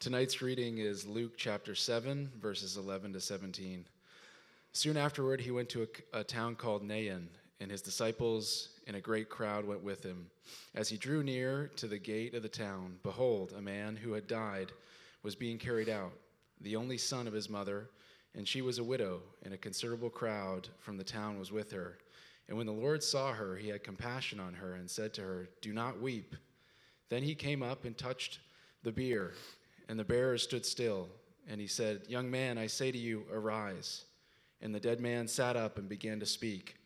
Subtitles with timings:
[0.00, 3.84] Tonight's reading is Luke chapter 7, verses 11 to 17.
[4.70, 7.28] Soon afterward, he went to a, a, town called Nain,
[7.58, 10.30] and his disciples and a great crowd went with him.
[10.76, 14.28] As he drew near to the gate of the town, behold, a man who had
[14.28, 14.70] died
[15.24, 16.12] was being carried out,
[16.60, 17.90] the only son of his mother,
[18.36, 21.98] and she was a widow, and a considerable crowd from the town was with her.
[22.46, 25.48] And when the Lord saw her, he had compassion on her and said to her,
[25.60, 26.36] Do not weep.
[27.08, 28.38] Then he came up and touched
[28.84, 29.32] the bier,
[29.88, 31.08] and the bearer stood still.
[31.48, 34.04] And he said, Young man, I say to you, arise.
[34.60, 36.76] And the dead man sat up and began to speak.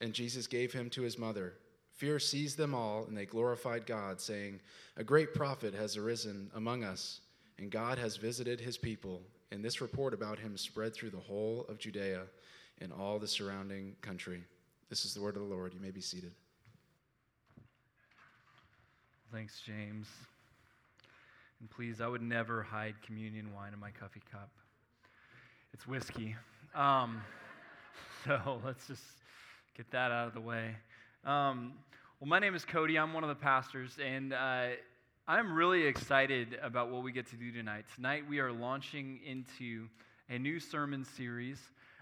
[0.00, 1.54] And Jesus gave him to his mother.
[1.92, 4.60] Fear seized them all, and they glorified God, saying,
[4.96, 7.20] A great prophet has arisen among us,
[7.58, 9.22] and God has visited his people.
[9.52, 12.22] And this report about him spread through the whole of Judea
[12.80, 14.42] and all the surrounding country.
[14.88, 15.74] This is the word of the Lord.
[15.74, 16.32] You may be seated.
[19.32, 20.08] Thanks, James.
[21.60, 24.48] And please, I would never hide communion wine in my coffee cup.
[25.74, 26.34] It's whiskey.
[26.74, 27.20] Um,
[28.24, 29.02] so let's just
[29.76, 30.74] get that out of the way.
[31.24, 31.74] Um,
[32.18, 32.98] well, my name is Cody.
[32.98, 34.68] I'm one of the pastors, and uh,
[35.28, 37.84] I'm really excited about what we get to do tonight.
[37.94, 39.86] Tonight, we are launching into
[40.30, 41.58] a new sermon series.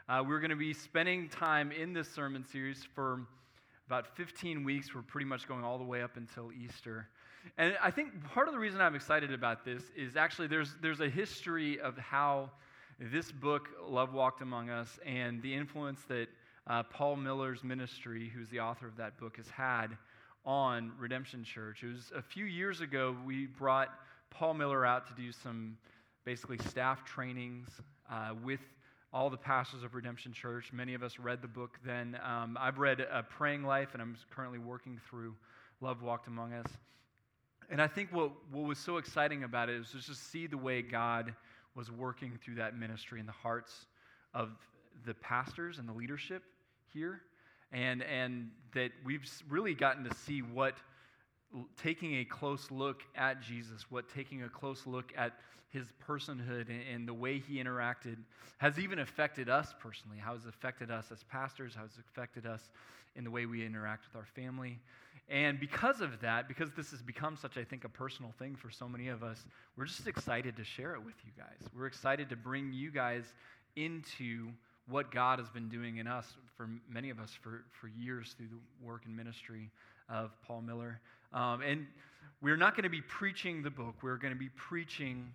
[0.09, 3.27] Uh, we're going to be spending time in this sermon series for
[3.89, 4.95] about 15 weeks.
[4.95, 7.09] We're pretty much going all the way up until Easter.
[7.57, 11.01] And I think part of the reason I'm excited about this is actually there's, there's
[11.01, 12.51] a history of how
[12.99, 16.27] this book, Love Walked Among Us, and the influence that
[16.67, 19.97] uh, Paul Miller's ministry, who's the author of that book, has had
[20.45, 21.83] on Redemption Church.
[21.83, 23.89] It was a few years ago we brought
[24.31, 25.77] Paul Miller out to do some
[26.25, 27.69] basically staff trainings
[28.11, 28.61] uh, with
[29.12, 30.73] all the pastors of Redemption Church.
[30.73, 32.19] Many of us read the book then.
[32.23, 35.35] Um, I've read a Praying Life, and I'm currently working through
[35.81, 36.67] Love Walked Among Us.
[37.71, 40.57] And I think what, what was so exciting about it was just to see the
[40.57, 41.35] way God
[41.75, 43.87] was working through that ministry in the hearts
[44.35, 44.51] of
[45.05, 46.43] the pastors and the leadership
[46.93, 47.21] here.
[47.71, 50.75] And, and that we've really gotten to see what
[51.81, 55.34] taking a close look at Jesus, what taking a close look at
[55.71, 58.17] his personhood and, and, the way he interacted
[58.57, 62.71] has even affected us personally, how it's affected us as pastors, how it's affected us
[63.17, 64.78] in the way we interact with our family.
[65.31, 68.71] And because of that, because this has become such, I think, a personal thing for
[68.71, 69.44] so many of us,
[69.77, 71.69] we're just excited to share it with you guys.
[71.77, 73.25] We're excited to bring you guys
[73.77, 74.49] into
[74.89, 78.49] what God has been doing in us, for many of us, for, for years through
[78.49, 79.71] the work and ministry
[80.09, 80.99] of Paul Miller.
[81.34, 81.87] Um, and
[82.41, 85.31] we're not going to be preaching the book, we're going to be preaching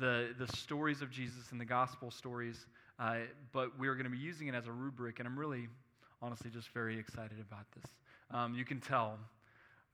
[0.00, 2.66] the, the stories of Jesus and the gospel stories,
[2.98, 3.16] uh,
[3.52, 5.68] but we're going to be using it as a rubric, and I'm really,
[6.22, 7.90] honestly, just very excited about this.
[8.30, 9.18] Um, you can tell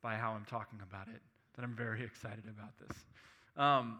[0.02, 1.20] by how I'm talking about it
[1.56, 2.96] that I'm very excited about this.
[3.56, 3.98] Um,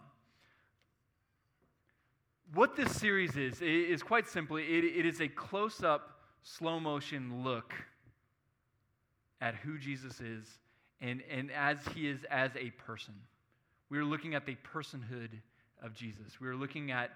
[2.55, 7.45] what this series is, is quite simply, it, it is a close up, slow motion
[7.45, 7.75] look
[9.41, 10.47] at who Jesus is
[11.01, 13.15] and, and as he is as a person.
[13.89, 15.31] We're looking at the personhood
[15.83, 16.41] of Jesus.
[16.41, 17.11] We're looking at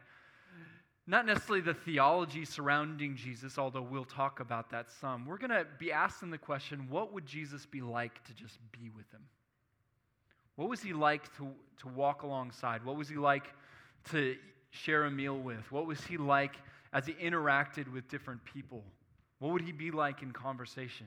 [1.07, 5.27] not necessarily the theology surrounding Jesus, although we'll talk about that some.
[5.27, 8.89] We're going to be asking the question what would Jesus be like to just be
[8.89, 9.21] with him?
[10.57, 11.49] What was he like to,
[11.81, 12.85] to walk alongside?
[12.85, 13.47] What was he like
[14.13, 14.37] to
[14.71, 15.71] share a meal with?
[15.71, 16.55] What was he like
[16.93, 18.83] as he interacted with different people?
[19.41, 21.07] What would he be like in conversation?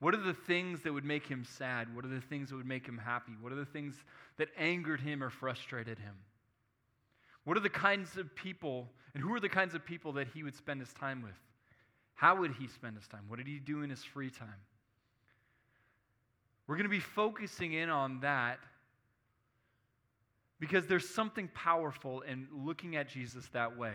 [0.00, 1.94] What are the things that would make him sad?
[1.94, 3.32] What are the things that would make him happy?
[3.40, 3.94] What are the things
[4.36, 6.14] that angered him or frustrated him?
[7.44, 10.42] What are the kinds of people, and who are the kinds of people that he
[10.42, 11.38] would spend his time with?
[12.14, 13.22] How would he spend his time?
[13.28, 14.48] What did he do in his free time?
[16.66, 18.58] We're going to be focusing in on that
[20.58, 23.92] because there's something powerful in looking at Jesus that way.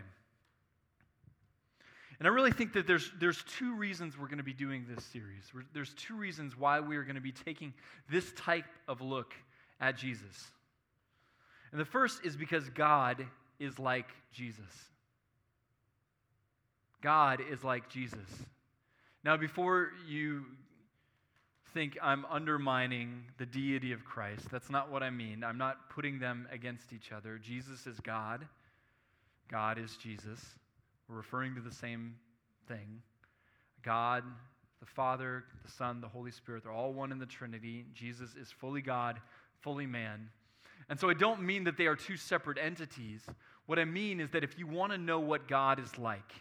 [2.20, 5.06] And I really think that there's, there's two reasons we're going to be doing this
[5.06, 5.52] series.
[5.74, 7.74] There's two reasons why we are going to be taking
[8.12, 9.34] this type of look
[9.80, 10.52] at Jesus.
[11.72, 13.26] And the first is because God
[13.58, 14.90] is like Jesus.
[17.02, 18.46] God is like Jesus.
[19.24, 20.46] Now, before you
[21.74, 25.44] think I'm undermining the deity of Christ, that's not what I mean.
[25.44, 27.38] I'm not putting them against each other.
[27.38, 28.48] Jesus is God,
[29.50, 30.40] God is Jesus.
[31.08, 32.16] We're referring to the same
[32.68, 33.02] thing.
[33.82, 34.24] God,
[34.80, 37.86] the Father, the Son, the Holy Spirit, they're all one in the Trinity.
[37.94, 39.20] Jesus is fully God,
[39.62, 40.30] fully man.
[40.90, 43.26] And so I don't mean that they are two separate entities.
[43.66, 46.34] What I mean is that if you want to know what God is like,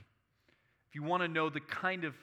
[0.89, 2.15] if you want to know the kind of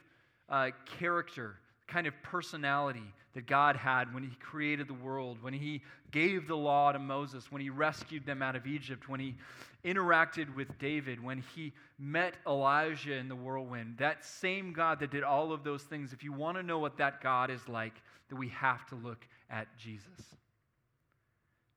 [0.50, 0.70] uh,
[1.00, 1.56] character,
[1.88, 5.82] kind of personality that God had when He created the world, when He
[6.12, 9.36] gave the law to Moses, when He rescued them out of Egypt, when He
[9.84, 13.98] interacted with David, when He met Elijah in the whirlwind.
[13.98, 16.98] That same God that did all of those things, if you want to know what
[16.98, 17.94] that God is like,
[18.30, 20.08] then we have to look at Jesus.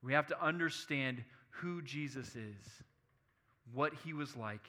[0.03, 2.83] We have to understand who Jesus is,
[3.75, 4.67] what He was like,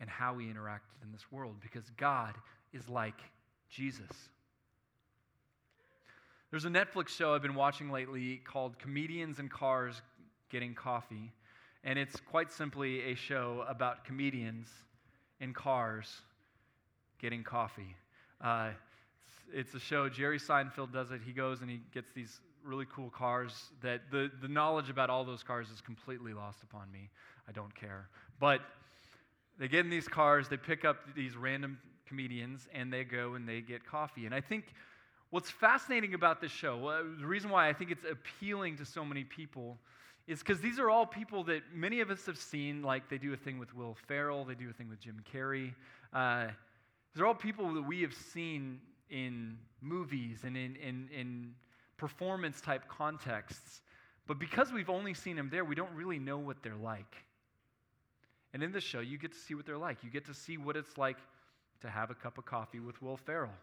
[0.00, 2.34] and how we interacted in this world, because God
[2.72, 3.20] is like
[3.68, 4.08] Jesus.
[6.50, 10.02] There's a Netflix show I've been watching lately called Comedians in Cars
[10.50, 11.32] Getting Coffee.
[11.84, 14.68] And it's quite simply a show about comedians
[15.40, 16.22] in cars
[17.20, 17.94] getting coffee.
[18.40, 18.70] Uh,
[19.52, 21.20] it's, it's, a show, Jerry Seinfeld does it.
[21.24, 25.24] He goes and he gets these really cool cars that the, the knowledge about all
[25.24, 27.08] those cars is completely lost upon me.
[27.48, 28.08] I don't care.
[28.38, 28.60] But
[29.60, 31.78] they get in these cars, they pick up these random
[32.08, 34.26] comedians, and they go and they get coffee.
[34.26, 34.64] And I think
[35.30, 39.22] What's fascinating about this show, the reason why I think it's appealing to so many
[39.22, 39.78] people,
[40.26, 42.82] is because these are all people that many of us have seen.
[42.82, 45.72] Like they do a thing with Will Ferrell, they do a thing with Jim Carrey.
[46.12, 46.48] Uh,
[47.14, 51.54] these are all people that we have seen in movies and in, in, in
[51.96, 53.82] performance type contexts.
[54.26, 57.14] But because we've only seen them there, we don't really know what they're like.
[58.52, 60.02] And in this show, you get to see what they're like.
[60.02, 61.18] You get to see what it's like
[61.80, 63.54] to have a cup of coffee with Will Ferrell.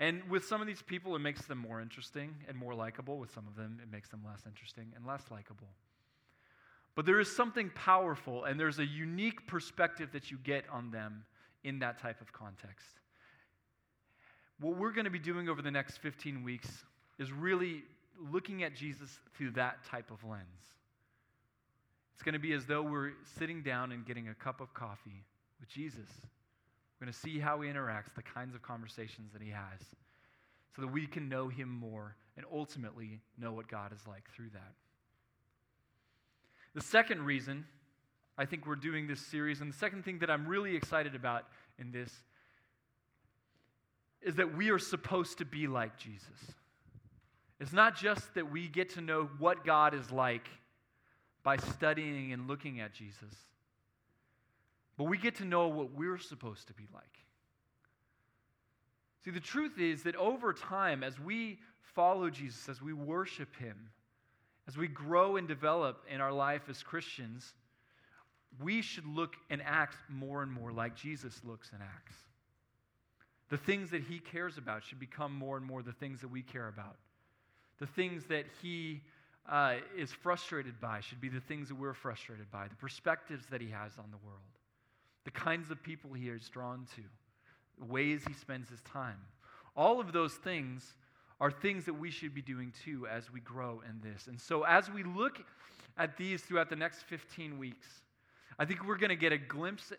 [0.00, 3.18] And with some of these people, it makes them more interesting and more likable.
[3.18, 5.68] With some of them, it makes them less interesting and less likable.
[6.94, 11.24] But there is something powerful, and there's a unique perspective that you get on them
[11.64, 12.86] in that type of context.
[14.60, 16.68] What we're going to be doing over the next 15 weeks
[17.18, 17.82] is really
[18.30, 20.44] looking at Jesus through that type of lens.
[22.14, 25.24] It's going to be as though we're sitting down and getting a cup of coffee
[25.60, 26.08] with Jesus
[26.98, 29.80] we're going to see how he interacts, the kinds of conversations that he has,
[30.74, 34.50] so that we can know him more and ultimately know what God is like through
[34.54, 34.72] that.
[36.74, 37.66] The second reason
[38.36, 41.44] I think we're doing this series, and the second thing that I'm really excited about
[41.78, 42.10] in this,
[44.22, 46.54] is that we are supposed to be like Jesus.
[47.60, 50.48] It's not just that we get to know what God is like
[51.44, 53.34] by studying and looking at Jesus.
[54.96, 57.04] But we get to know what we're supposed to be like.
[59.24, 61.58] See, the truth is that over time, as we
[61.94, 63.76] follow Jesus, as we worship Him,
[64.66, 67.52] as we grow and develop in our life as Christians,
[68.62, 72.16] we should look and act more and more like Jesus looks and acts.
[73.50, 76.42] The things that He cares about should become more and more the things that we
[76.42, 76.96] care about.
[77.78, 79.02] The things that He
[79.48, 83.60] uh, is frustrated by should be the things that we're frustrated by, the perspectives that
[83.60, 84.40] He has on the world
[85.24, 87.02] the kinds of people he is drawn to,
[87.78, 89.18] the ways he spends his time.
[89.76, 90.94] All of those things
[91.40, 94.28] are things that we should be doing too as we grow in this.
[94.28, 95.40] And so, as we look
[95.98, 97.86] at these throughout the next 15 weeks,
[98.58, 99.92] I think we're going to get a glimpse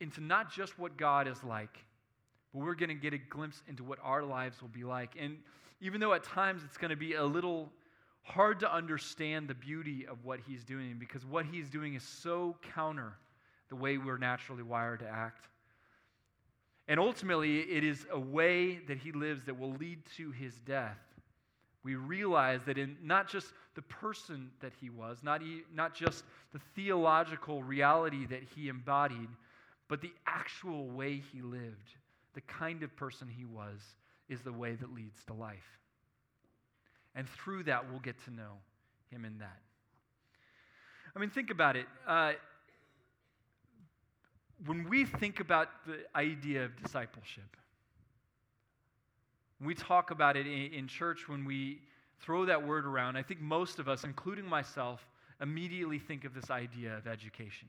[0.00, 1.76] into not just what God is like,
[2.52, 5.14] but we're going to get a glimpse into what our lives will be like.
[5.18, 5.38] And
[5.80, 7.70] even though at times it's going to be a little
[8.22, 12.56] hard to understand the beauty of what he's doing, because what he's doing is so
[12.74, 13.14] counter
[13.68, 15.48] the way we're naturally wired to act.
[16.88, 20.98] And ultimately, it is a way that he lives that will lead to his death.
[21.84, 25.42] We realize that in not just the person that he was, not,
[25.74, 29.28] not just the theological reality that he embodied,
[29.88, 31.96] but the actual way he lived,
[32.34, 33.80] the kind of person he was,
[34.28, 35.80] is the way that leads to life.
[37.14, 38.54] And through that, we'll get to know
[39.10, 39.58] him in that.
[41.14, 41.86] I mean, think about it.
[42.06, 42.32] Uh,
[44.66, 47.56] when we think about the idea of discipleship,
[49.60, 51.80] we talk about it in, in church, when we
[52.20, 55.06] throw that word around, I think most of us, including myself,
[55.40, 57.68] immediately think of this idea of education.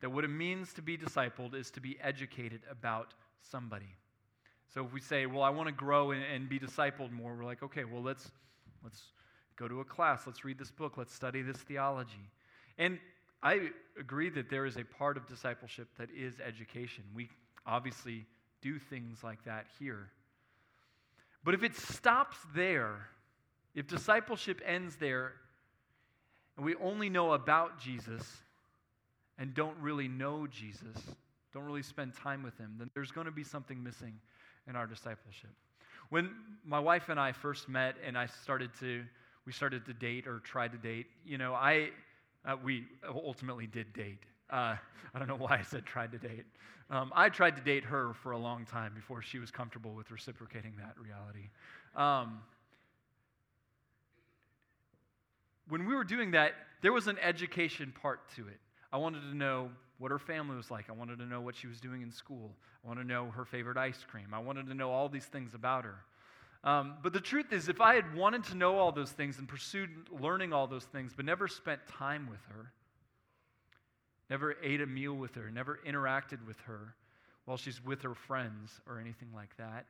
[0.00, 3.96] That what it means to be discipled is to be educated about somebody.
[4.74, 7.44] So if we say, well, I want to grow and, and, be discipled more, we're
[7.44, 8.32] like, okay, well, let's,
[8.82, 9.00] let's
[9.54, 10.26] go to a class.
[10.26, 10.96] Let's read this book.
[10.96, 12.28] Let's study this theology.
[12.76, 12.98] And
[13.40, 17.04] I agree that there is a part of discipleship that is education.
[17.14, 17.28] We
[17.64, 18.26] obviously
[18.62, 20.08] do things like that here.
[21.44, 23.06] But if it stops there,
[23.76, 25.34] if discipleship ends there,
[26.56, 28.24] and we only know about Jesus
[29.38, 30.96] and don't really know Jesus,
[31.52, 34.14] don't really spend time with him, then there's going to be something missing
[34.68, 35.50] in our discipleship.
[36.10, 36.30] When
[36.64, 39.04] my wife and I first met and I started to
[39.46, 41.90] we started to date or try to date, you know, I
[42.46, 44.22] uh, we ultimately did date.
[44.50, 44.76] Uh,
[45.14, 46.44] I don't know why I said tried to date.
[46.90, 50.10] Um, I tried to date her for a long time before she was comfortable with
[50.10, 51.48] reciprocating that reality.
[51.96, 52.40] Um,
[55.68, 56.52] when we were doing that,
[56.82, 58.60] there was an education part to it.
[58.92, 60.90] I wanted to know what her family was like.
[60.90, 62.50] I wanted to know what she was doing in school.
[62.84, 64.28] I wanted to know her favorite ice cream.
[64.32, 65.96] I wanted to know all these things about her.
[66.64, 69.46] Um, but the truth is, if I had wanted to know all those things and
[69.46, 72.72] pursued learning all those things, but never spent time with her,
[74.30, 76.94] never ate a meal with her, never interacted with her
[77.44, 79.84] while she's with her friends or anything like that,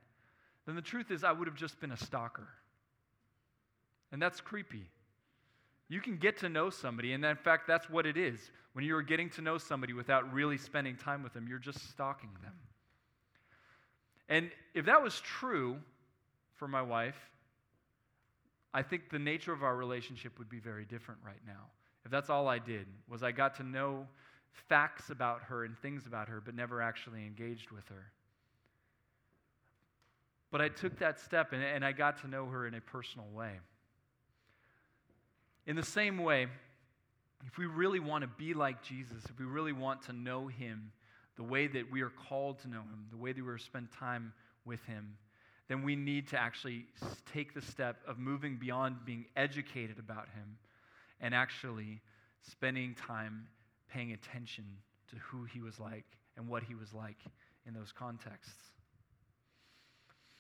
[0.67, 2.49] then the truth is, I would have just been a stalker.
[4.11, 4.91] And that's creepy.
[5.89, 8.51] You can get to know somebody, and in fact, that's what it is.
[8.73, 12.31] When you're getting to know somebody without really spending time with them, you're just stalking
[12.43, 12.55] them.
[14.29, 15.77] And if that was true
[16.55, 17.19] for my wife,
[18.73, 21.67] I think the nature of our relationship would be very different right now.
[22.05, 24.07] If that's all I did, was I got to know
[24.69, 28.11] facts about her and things about her, but never actually engaged with her.
[30.51, 33.27] But I took that step and, and I got to know her in a personal
[33.33, 33.59] way.
[35.67, 36.47] In the same way,
[37.47, 40.93] if we really want to be like Jesus, if we really want to know him
[41.37, 44.33] the way that we are called to know him, the way that we're spend time
[44.65, 45.17] with him,
[45.69, 46.87] then we need to actually
[47.33, 50.59] take the step of moving beyond being educated about him
[51.21, 52.01] and actually
[52.43, 53.47] spending time
[53.91, 54.65] paying attention
[55.09, 56.05] to who he was like
[56.37, 57.19] and what he was like
[57.67, 58.53] in those contexts.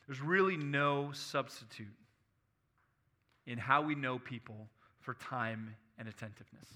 [0.06, 1.86] There's really no substitute
[3.46, 4.68] in how we know people
[5.04, 6.66] for time and attentiveness.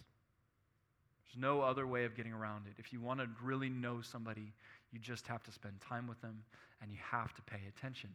[1.25, 2.75] There's no other way of getting around it.
[2.79, 4.53] If you want to really know somebody,
[4.93, 6.43] you just have to spend time with them
[6.81, 8.11] and you have to pay attention.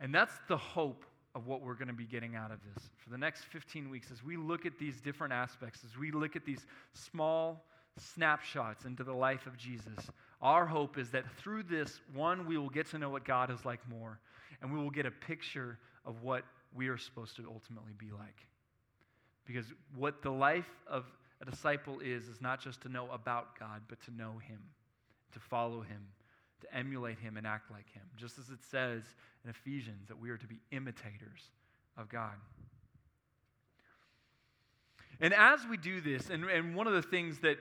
[0.00, 1.04] And that's the hope
[1.34, 4.10] of what we're going to be getting out of this for the next 15 weeks
[4.10, 6.64] as we look at these different aspects, as we look at these
[6.94, 7.64] small
[7.98, 10.10] snapshots into the life of Jesus.
[10.40, 13.64] Our hope is that through this, one, we will get to know what God is
[13.64, 14.18] like more,
[14.60, 18.46] and we will get a picture of what we are supposed to ultimately be like.
[19.46, 21.04] Because what the life of
[21.40, 24.58] a disciple is, is not just to know about God, but to know Him,
[25.32, 26.02] to follow Him,
[26.62, 28.02] to emulate Him and act like Him.
[28.16, 29.02] Just as it says
[29.44, 31.50] in Ephesians that we are to be imitators
[31.96, 32.32] of God.
[35.20, 37.56] And as we do this, and, and one of the things that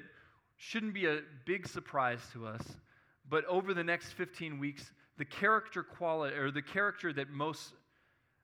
[0.57, 2.61] shouldn't be a big surprise to us,
[3.29, 7.73] but over the next 15 weeks, the character quality, or the character that most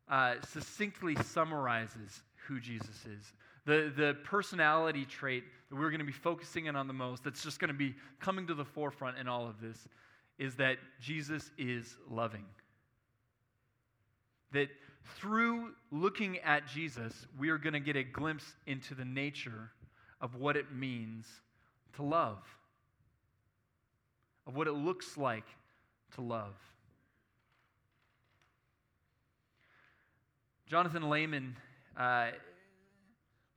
[0.09, 3.33] uh, succinctly summarizes who Jesus is,
[3.65, 7.43] the, the personality trait that we're going to be focusing in on the most, that's
[7.43, 9.87] just going to be coming to the forefront in all of this,
[10.39, 12.45] is that Jesus is loving.
[14.51, 14.69] That
[15.17, 19.71] through looking at Jesus, we are going to get a glimpse into the nature
[20.19, 21.27] of what it means
[21.95, 22.39] to love,
[24.47, 25.45] of what it looks like
[26.15, 26.55] to love.
[30.67, 31.53] Jonathan Leeman
[31.97, 32.27] uh,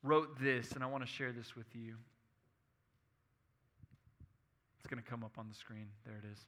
[0.03, 1.95] wrote this, and I want to share this with you.
[4.79, 5.87] It's going to come up on the screen.
[6.05, 6.39] There it is.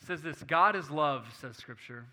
[0.00, 2.06] It says this God is love, says Scripture.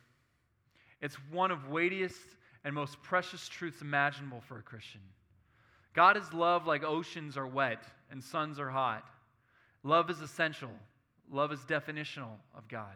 [1.02, 2.20] It's one of weightiest
[2.64, 5.02] and most precious truths imaginable for a Christian.
[5.94, 9.06] God is love like oceans are wet and suns are hot.
[9.84, 10.70] Love is essential.
[11.32, 12.96] Love is definitional of God.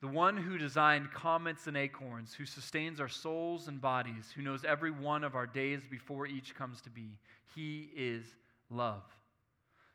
[0.00, 4.64] The one who designed comets and acorns, who sustains our souls and bodies, who knows
[4.64, 7.18] every one of our days before each comes to be.
[7.54, 8.24] He is
[8.70, 9.02] love.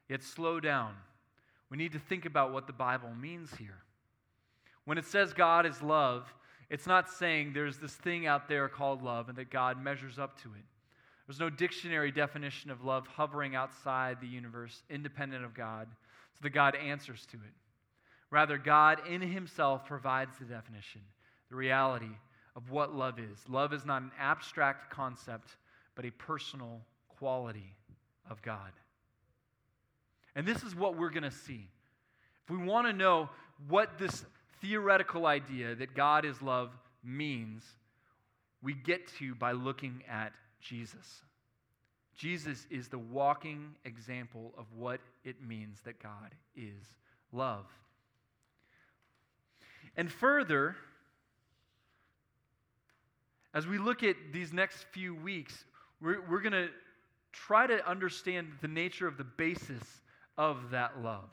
[0.10, 0.94] Yet slow down.
[1.70, 3.80] We need to think about what the Bible means here.
[4.86, 6.34] When it says God is love,
[6.70, 10.42] it's not saying there's this thing out there called love and that God measures up
[10.42, 10.66] to it.
[11.26, 15.88] There's no dictionary definition of love hovering outside the universe, independent of God,
[16.34, 17.54] so that God answers to it.
[18.34, 21.02] Rather, God in Himself provides the definition,
[21.52, 22.10] the reality
[22.56, 23.38] of what love is.
[23.48, 25.56] Love is not an abstract concept,
[25.94, 26.82] but a personal
[27.20, 27.76] quality
[28.28, 28.72] of God.
[30.36, 31.68] And this is what we're going to see.
[32.44, 33.30] If we want to know
[33.70, 34.26] what this
[34.64, 36.72] theoretical idea that God is love
[37.04, 37.62] means,
[38.64, 41.22] we get to by looking at Jesus.
[42.18, 46.82] Jesus is the walking example of what it means that God is
[47.32, 47.68] love.
[49.96, 50.76] And further,
[53.54, 55.66] as we look at these next few weeks,
[56.02, 56.70] we're, we're going to
[57.32, 59.84] try to understand the nature of the basis
[60.38, 61.30] of that love.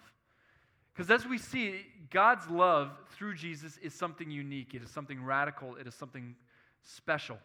[0.93, 5.77] Because as we see, God's love through Jesus is something unique, it is something radical,
[5.77, 6.35] it is something
[6.83, 7.39] special.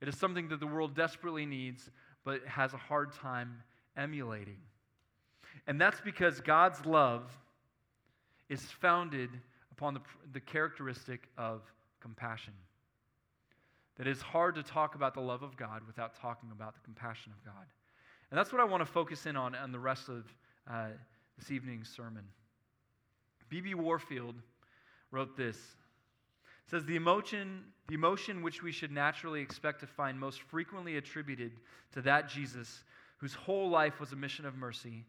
[0.00, 1.90] It is something that the world desperately needs,
[2.24, 3.62] but has a hard time
[3.96, 4.58] emulating.
[5.66, 7.30] And that's because God's love
[8.48, 9.30] is founded
[9.76, 10.00] upon the,
[10.32, 11.62] the characteristic of
[12.00, 12.52] compassion.
[13.96, 17.32] That it's hard to talk about the love of God without talking about the compassion
[17.32, 17.64] of God.
[18.30, 20.24] And that's what I want to focus in on on the rest of
[20.70, 20.88] uh,
[21.38, 22.24] this evening's sermon.
[23.48, 23.74] B.B.
[23.74, 24.34] Warfield
[25.10, 25.56] wrote this.
[26.68, 31.52] Says the emotion, the emotion which we should naturally expect to find most frequently attributed
[31.92, 32.82] to that Jesus
[33.18, 35.04] whose whole life was a mission of mercy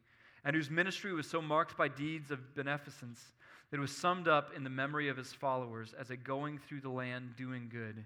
[0.45, 3.21] and whose ministry was so marked by deeds of beneficence
[3.71, 6.89] that was summed up in the memory of his followers as a going through the
[6.89, 8.05] land doing good,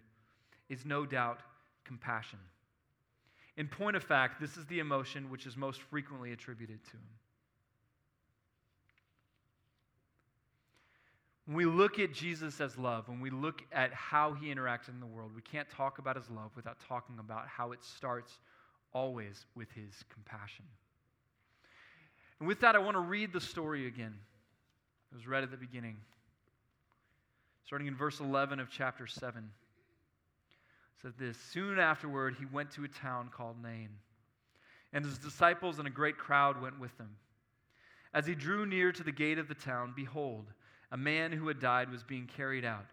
[0.70, 1.40] is no doubt
[1.84, 2.40] compassion.
[3.58, 7.10] In point of fact, this is the emotion which is most frequently attributed to him.
[11.46, 15.00] When we look at Jesus as love, when we look at how he interacted in
[15.00, 18.40] the world, we can't talk about his love without talking about how it starts
[18.94, 20.66] always with his compassion.
[22.40, 24.16] And with that, I want to read the story again.
[25.12, 25.98] It was read at the beginning.
[27.66, 29.44] Starting in verse 11 of chapter 7.
[29.44, 33.90] It said this Soon afterward, he went to a town called Nain,
[34.94, 37.16] and his disciples and a great crowd went with them.
[38.14, 40.46] As he drew near to the gate of the town, behold,
[40.92, 42.86] a man who had died was being carried out,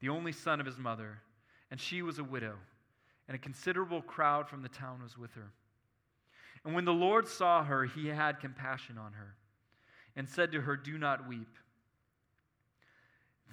[0.00, 1.18] the only son of his mother,
[1.70, 2.54] and she was a widow,
[3.26, 5.50] and a considerable crowd from the town was with her.
[6.64, 9.34] And when the Lord saw her, he had compassion on her,
[10.18, 11.56] and said to her, Do not weep.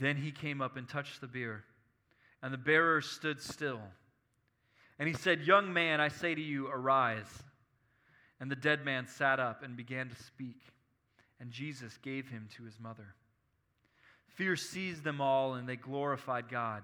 [0.02, 1.64] Then he came up and touched the bier,
[2.42, 3.80] and the bearer stood still.
[4.98, 7.44] And he said, Young man, I say to you, arise.
[8.40, 10.60] And the dead man sat up and began to speak,
[11.40, 13.14] and Jesus gave him to his mother.
[14.28, 16.82] Fear seized them all, and they glorified God,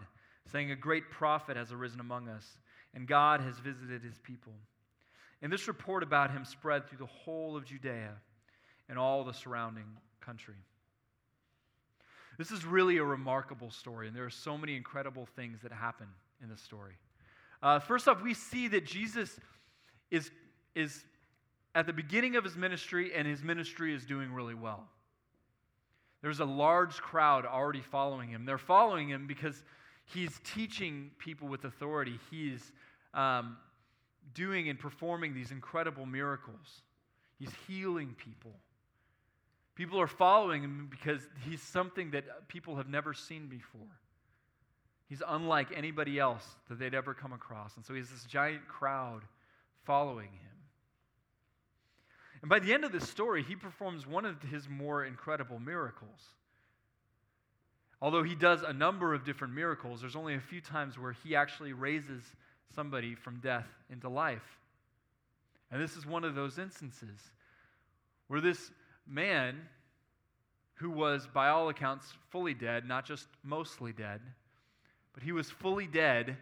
[0.51, 2.47] saying, A great prophet has arisen among us,
[2.93, 4.53] and God has visited his people.
[5.41, 8.11] And this report about him spread through the whole of Judea
[8.91, 9.85] and all the surrounding
[10.19, 10.53] country.
[12.37, 16.07] This is really a remarkable story, and there are so many incredible things that happen
[16.43, 16.95] in this story.
[17.63, 19.39] Uh, first off, we see that Jesus
[20.11, 20.29] is,
[20.75, 21.05] is
[21.73, 24.83] at the beginning of his ministry, and his ministry is doing really well.
[26.21, 28.45] There's a large crowd already following him.
[28.45, 29.63] They're following him because
[30.03, 32.19] he's teaching people with authority.
[32.29, 32.73] He's
[33.13, 33.55] um,
[34.33, 36.81] doing and performing these incredible miracles.
[37.39, 38.51] He's healing people.
[39.75, 43.81] People are following him because he's something that people have never seen before.
[45.07, 47.75] He's unlike anybody else that they'd ever come across.
[47.75, 49.21] And so he has this giant crowd
[49.83, 50.51] following him.
[52.41, 56.19] And by the end of this story, he performs one of his more incredible miracles.
[58.01, 61.35] Although he does a number of different miracles, there's only a few times where he
[61.35, 62.23] actually raises
[62.75, 64.57] somebody from death into life.
[65.71, 67.19] And this is one of those instances
[68.27, 68.71] where this
[69.11, 69.57] man,
[70.75, 74.21] who was, by all accounts, fully dead, not just mostly dead,
[75.13, 76.37] but he was fully dead,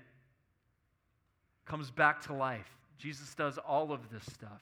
[1.66, 2.70] comes back to life.
[2.98, 4.62] Jesus does all of this stuff.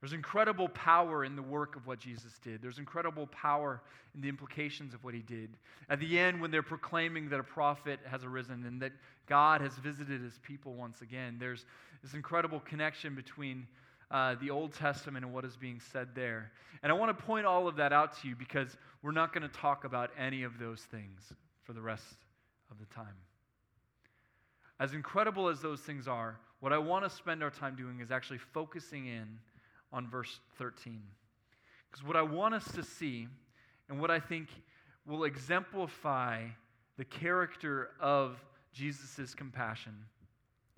[0.00, 2.62] There's incredible power in the work of what Jesus did.
[2.62, 3.82] There's incredible power
[4.14, 5.56] in the implications of what he did.
[5.90, 8.92] At the end, when they're proclaiming that a prophet has arisen and that
[9.26, 11.64] God has visited his people once again, there's
[12.02, 13.66] this incredible connection between
[14.10, 16.50] uh, the Old Testament and what is being said there.
[16.82, 19.42] And I want to point all of that out to you because we're not going
[19.42, 22.16] to talk about any of those things for the rest
[22.70, 23.14] of the time.
[24.80, 28.10] As incredible as those things are, what I want to spend our time doing is
[28.10, 29.38] actually focusing in
[29.92, 31.02] on verse 13.
[31.90, 33.28] Because what I want us to see,
[33.88, 34.48] and what I think
[35.06, 36.44] will exemplify
[36.96, 38.42] the character of
[38.72, 39.94] Jesus' compassion,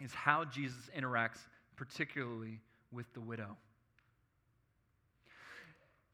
[0.01, 1.41] is how Jesus interacts
[1.77, 2.61] particularly
[2.93, 3.57] with the widow.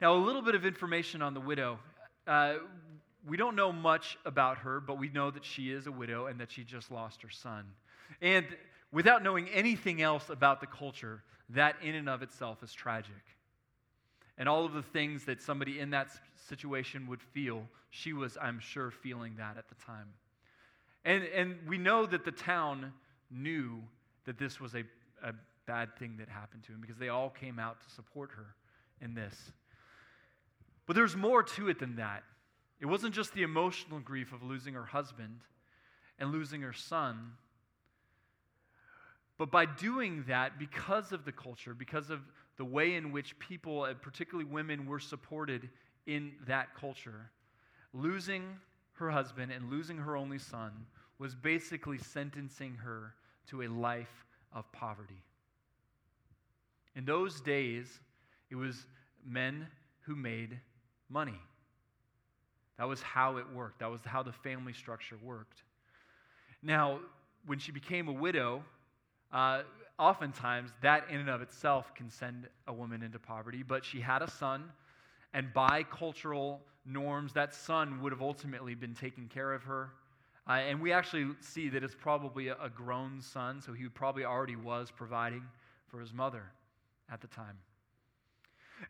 [0.01, 1.79] Now, a little bit of information on the widow.
[2.27, 2.57] Uh,
[3.27, 6.41] we don't know much about her, but we know that she is a widow and
[6.41, 7.65] that she just lost her son.
[8.21, 8.47] And
[8.93, 13.15] without knowing anything else about the culture, that in and of itself is tragic.
[14.39, 16.09] And all of the things that somebody in that
[16.49, 20.09] situation would feel, she was, I'm sure, feeling that at the time.
[21.05, 22.93] And, and we know that the town
[23.31, 23.83] knew
[24.25, 24.83] that this was a,
[25.23, 25.33] a
[25.67, 28.55] bad thing that happened to him because they all came out to support her
[29.01, 29.35] in this.
[30.87, 32.23] But there's more to it than that.
[32.81, 35.41] It wasn't just the emotional grief of losing her husband
[36.19, 37.33] and losing her son,
[39.39, 42.21] but by doing that, because of the culture, because of
[42.57, 45.69] the way in which people, particularly women, were supported
[46.07, 47.31] in that culture,
[47.93, 48.59] losing
[48.93, 50.73] her husband and losing her only son
[51.19, 53.15] was basically sentencing her
[53.49, 55.23] to a life of poverty.
[56.97, 58.01] In those days,
[58.51, 58.87] it was
[59.25, 59.67] men
[60.01, 60.59] who made
[61.11, 61.39] money.
[62.79, 63.81] That was how it worked.
[63.81, 65.63] That was how the family structure worked.
[66.63, 67.01] Now,
[67.45, 68.65] when she became a widow,
[69.31, 69.63] uh,
[69.99, 74.23] oftentimes that in and of itself can send a woman into poverty, but she had
[74.23, 74.65] a son,
[75.35, 79.91] and by cultural norms, that son would have ultimately been taking care of her.
[80.49, 84.25] Uh, and we actually see that it's probably a, a grown son, so he probably
[84.25, 85.43] already was providing
[85.89, 86.45] for his mother
[87.11, 87.59] at the time.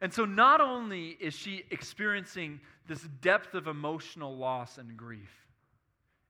[0.00, 5.46] And so, not only is she experiencing this depth of emotional loss and grief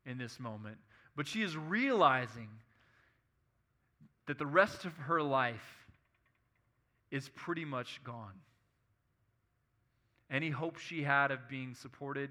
[0.04, 0.76] in this moment,
[1.16, 2.48] but she is realizing
[4.26, 5.86] that the rest of her life
[7.10, 8.34] is pretty much gone.
[10.30, 12.30] Any hope she had of being supported,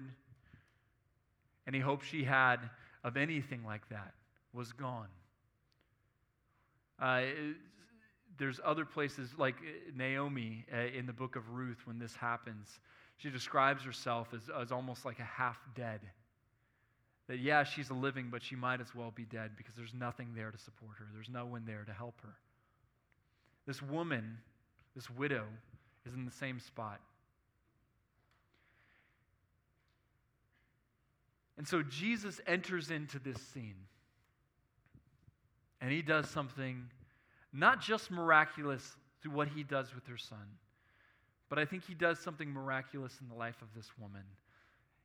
[1.66, 2.58] any hope she had
[3.02, 4.12] of anything like that
[4.52, 5.08] was gone.
[7.00, 7.22] Uh,
[8.38, 12.80] there's other places like uh, Naomi uh, in the book of Ruth when this happens.
[13.18, 16.00] She describes herself as, as almost like a half dead.
[17.28, 20.28] That, yeah, she's a living, but she might as well be dead because there's nothing
[20.34, 21.06] there to support her.
[21.12, 22.34] There's no one there to help her.
[23.66, 24.38] This woman,
[24.94, 25.44] this widow,
[26.06, 27.00] is in the same spot.
[31.58, 33.76] And so Jesus enters into this scene.
[35.80, 36.84] And he does something
[37.56, 40.46] not just miraculous through what he does with her son,
[41.48, 44.22] but I think he does something miraculous in the life of this woman.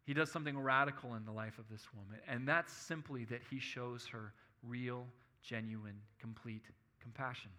[0.04, 3.60] He does something radical in the life of this woman, and that's simply that he
[3.60, 4.34] shows her
[4.68, 5.06] real,
[5.44, 6.64] genuine, complete
[7.02, 7.52] compassion.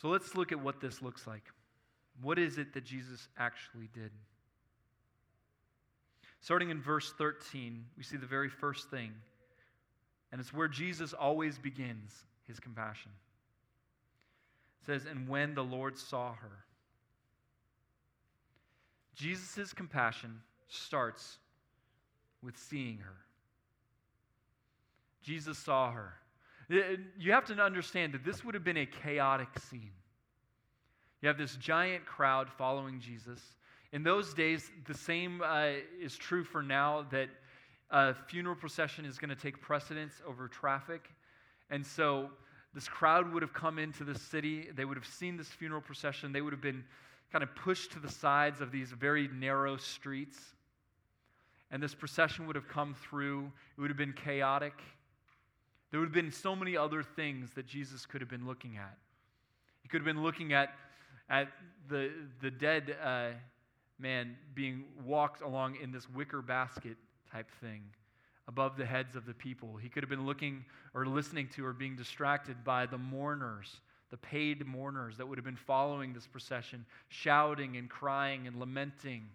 [0.00, 1.44] So let's look at what this looks like.
[2.20, 4.10] What is it that Jesus actually did?
[6.40, 9.12] Starting in verse 13, we see the very first thing
[10.32, 13.12] and it's where Jesus always begins his compassion.
[14.80, 16.64] It says, And when the Lord saw her,
[19.14, 21.36] Jesus' compassion starts
[22.42, 23.16] with seeing her.
[25.22, 26.14] Jesus saw her.
[26.68, 29.92] You have to understand that this would have been a chaotic scene.
[31.20, 33.40] You have this giant crowd following Jesus.
[33.92, 37.28] In those days, the same uh, is true for now that
[37.92, 41.10] a funeral procession is going to take precedence over traffic.
[41.70, 42.30] And so
[42.74, 44.68] this crowd would have come into the city.
[44.74, 46.32] They would have seen this funeral procession.
[46.32, 46.84] They would have been
[47.30, 50.38] kind of pushed to the sides of these very narrow streets.
[51.70, 53.52] And this procession would have come through.
[53.76, 54.74] It would have been chaotic.
[55.90, 58.96] There would have been so many other things that Jesus could have been looking at.
[59.82, 60.70] He could have been looking at,
[61.28, 61.48] at
[61.90, 63.30] the, the dead uh,
[63.98, 66.96] man being walked along in this wicker basket
[67.32, 67.82] type thing
[68.48, 69.76] above the heads of the people.
[69.76, 70.64] He could have been looking
[70.94, 73.76] or listening to or being distracted by the mourners,
[74.10, 79.28] the paid mourners that would have been following this procession, shouting and crying and lamenting.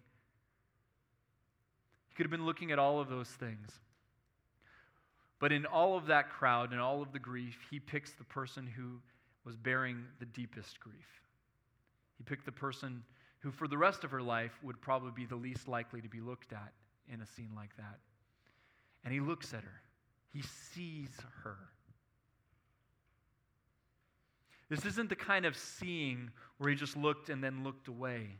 [2.08, 3.70] He could have been looking at all of those things.
[5.40, 8.66] But in all of that crowd and all of the grief, he picks the person
[8.66, 9.00] who
[9.44, 11.22] was bearing the deepest grief.
[12.18, 13.04] He picked the person
[13.38, 16.20] who, for the rest of her life, would probably be the least likely to be
[16.20, 16.72] looked at
[17.12, 17.98] in a scene like that.
[19.04, 19.80] And he looks at her,
[20.32, 21.10] he sees
[21.44, 21.56] her.
[24.68, 28.36] This isn't the kind of seeing where he just looked and then looked away.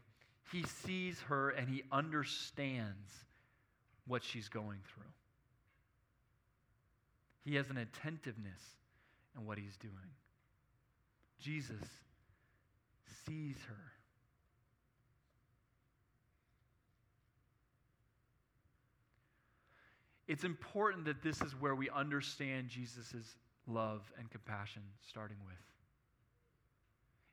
[0.52, 3.11] He sees her and he understands
[4.07, 5.04] what she's going through.
[7.44, 8.61] He has an attentiveness
[9.38, 9.94] in what he's doing.
[11.40, 11.87] Jesus
[13.26, 13.92] sees her.
[20.28, 23.36] It's important that this is where we understand Jesus'
[23.66, 25.56] love and compassion starting with.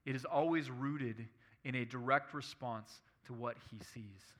[0.05, 1.27] It is always rooted
[1.65, 4.34] in a direct response to what he sees.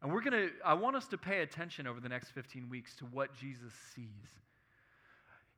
[0.00, 2.94] And we're going to, I want us to pay attention over the next 15 weeks
[2.96, 4.06] to what Jesus sees.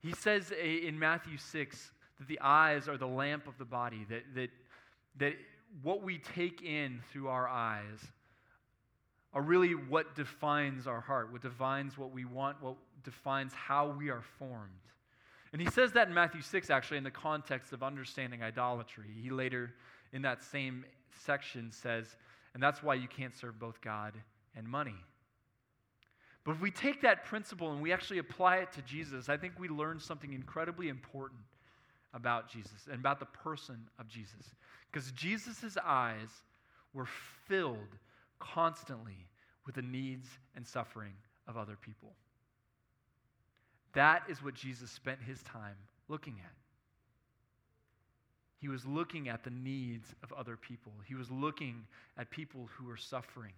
[0.00, 4.22] He says in Matthew 6 that the eyes are the lamp of the body, that,
[4.34, 4.50] that,
[5.18, 5.34] that
[5.82, 7.98] what we take in through our eyes
[9.32, 14.10] are really what defines our heart, what defines what we want, what defines how we
[14.10, 14.70] are formed.
[15.52, 19.06] And he says that in Matthew 6, actually, in the context of understanding idolatry.
[19.20, 19.72] He later,
[20.12, 20.84] in that same
[21.24, 22.16] section, says,
[22.54, 24.14] and that's why you can't serve both God
[24.56, 24.94] and money.
[26.44, 29.54] But if we take that principle and we actually apply it to Jesus, I think
[29.58, 31.40] we learn something incredibly important
[32.14, 34.54] about Jesus and about the person of Jesus.
[34.90, 36.30] Because Jesus' eyes
[36.92, 37.06] were
[37.46, 37.98] filled
[38.40, 39.28] constantly
[39.66, 41.12] with the needs and suffering
[41.46, 42.14] of other people.
[43.92, 45.76] That is what Jesus spent his time
[46.08, 46.52] looking at.
[48.58, 51.86] He was looking at the needs of other people, he was looking
[52.18, 53.54] at people who were suffering.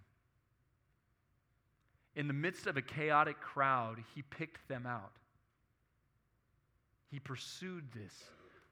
[2.15, 5.13] In the midst of a chaotic crowd, he picked them out.
[7.09, 8.13] He pursued this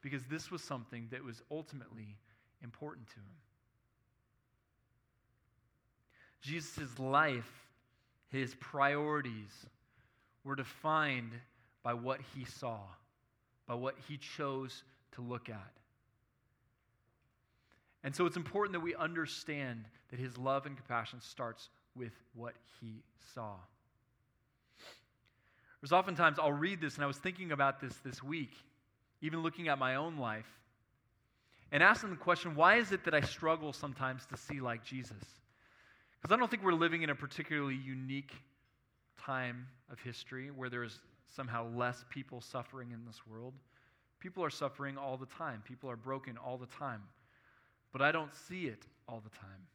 [0.00, 2.16] because this was something that was ultimately
[2.62, 3.36] important to him.
[6.42, 7.50] Jesus' life,
[8.28, 9.66] his priorities,
[10.44, 11.32] were defined
[11.82, 12.80] by what he saw,
[13.66, 15.72] by what he chose to look at.
[18.04, 22.54] And so it's important that we understand that his love and compassion starts with what
[22.80, 23.02] he
[23.34, 23.54] saw.
[25.80, 28.52] There's oftentimes I'll read this, and I was thinking about this this week,
[29.20, 30.46] even looking at my own life,
[31.70, 35.41] and asking the question why is it that I struggle sometimes to see like Jesus?
[36.22, 38.32] Because I don't think we're living in a particularly unique
[39.20, 41.00] time of history where there's
[41.34, 43.54] somehow less people suffering in this world.
[44.20, 47.02] People are suffering all the time, people are broken all the time.
[47.92, 49.66] But I don't see it all the time.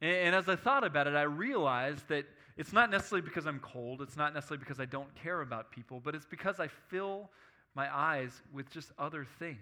[0.00, 2.24] And, and as I thought about it, I realized that
[2.56, 6.00] it's not necessarily because I'm cold, it's not necessarily because I don't care about people,
[6.02, 7.30] but it's because I fill
[7.76, 9.58] my eyes with just other things.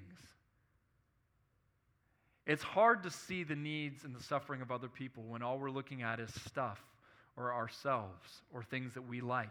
[2.46, 5.70] It's hard to see the needs and the suffering of other people when all we're
[5.70, 6.80] looking at is stuff
[7.36, 9.48] or ourselves or things that we like.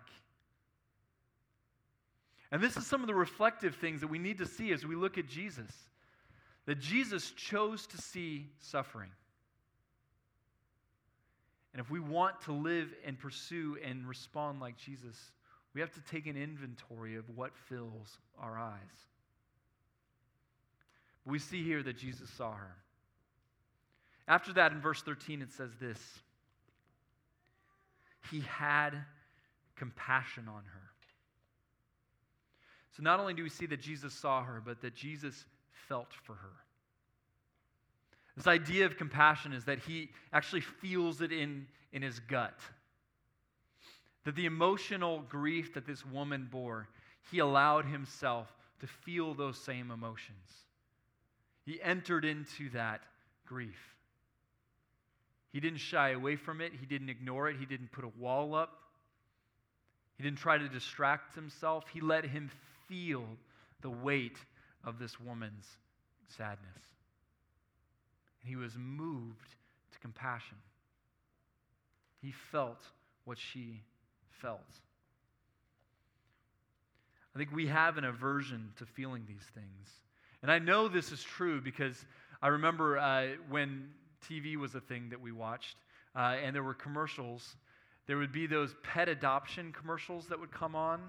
[2.51, 4.95] And this is some of the reflective things that we need to see as we
[4.95, 5.71] look at Jesus.
[6.65, 9.09] That Jesus chose to see suffering.
[11.73, 15.15] And if we want to live and pursue and respond like Jesus,
[15.73, 19.08] we have to take an inventory of what fills our eyes.
[21.29, 22.75] We see here that Jesus saw her.
[24.27, 25.99] After that, in verse 13, it says this
[28.31, 28.91] He had
[29.75, 30.89] compassion on her.
[32.95, 35.45] So not only do we see that Jesus saw her, but that Jesus
[35.87, 36.49] felt for her.
[38.35, 42.59] This idea of compassion is that he actually feels it in, in his gut.
[44.25, 46.87] That the emotional grief that this woman bore,
[47.31, 50.68] he allowed himself to feel those same emotions.
[51.69, 53.01] He entered into that
[53.45, 53.77] grief.
[55.53, 58.55] He didn't shy away from it, he didn't ignore it, he didn't put a wall
[58.55, 58.71] up,
[60.17, 61.85] he didn't try to distract himself.
[61.93, 62.49] He let him
[62.87, 63.23] feel
[63.81, 64.39] the weight
[64.83, 65.67] of this woman's
[66.35, 66.57] sadness.
[68.41, 69.55] And He was moved
[69.91, 70.57] to compassion.
[72.19, 72.81] He felt
[73.25, 73.83] what she
[74.41, 74.73] felt.
[77.35, 79.99] I think we have an aversion to feeling these things.
[80.41, 82.05] And I know this is true because
[82.41, 83.89] I remember uh, when
[84.27, 85.77] TV was a thing that we watched,
[86.15, 87.55] uh, and there were commercials.
[88.07, 91.01] There would be those pet adoption commercials that would come on,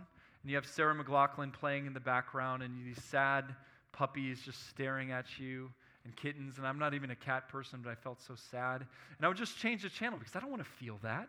[0.43, 3.55] and you have Sarah McLachlan playing in the background, and these sad
[3.93, 5.71] puppies just staring at you
[6.05, 8.87] and kittens, and I'm not even a cat person, but I felt so sad.
[9.17, 11.29] And I would just change the channel because I don't want to feel that.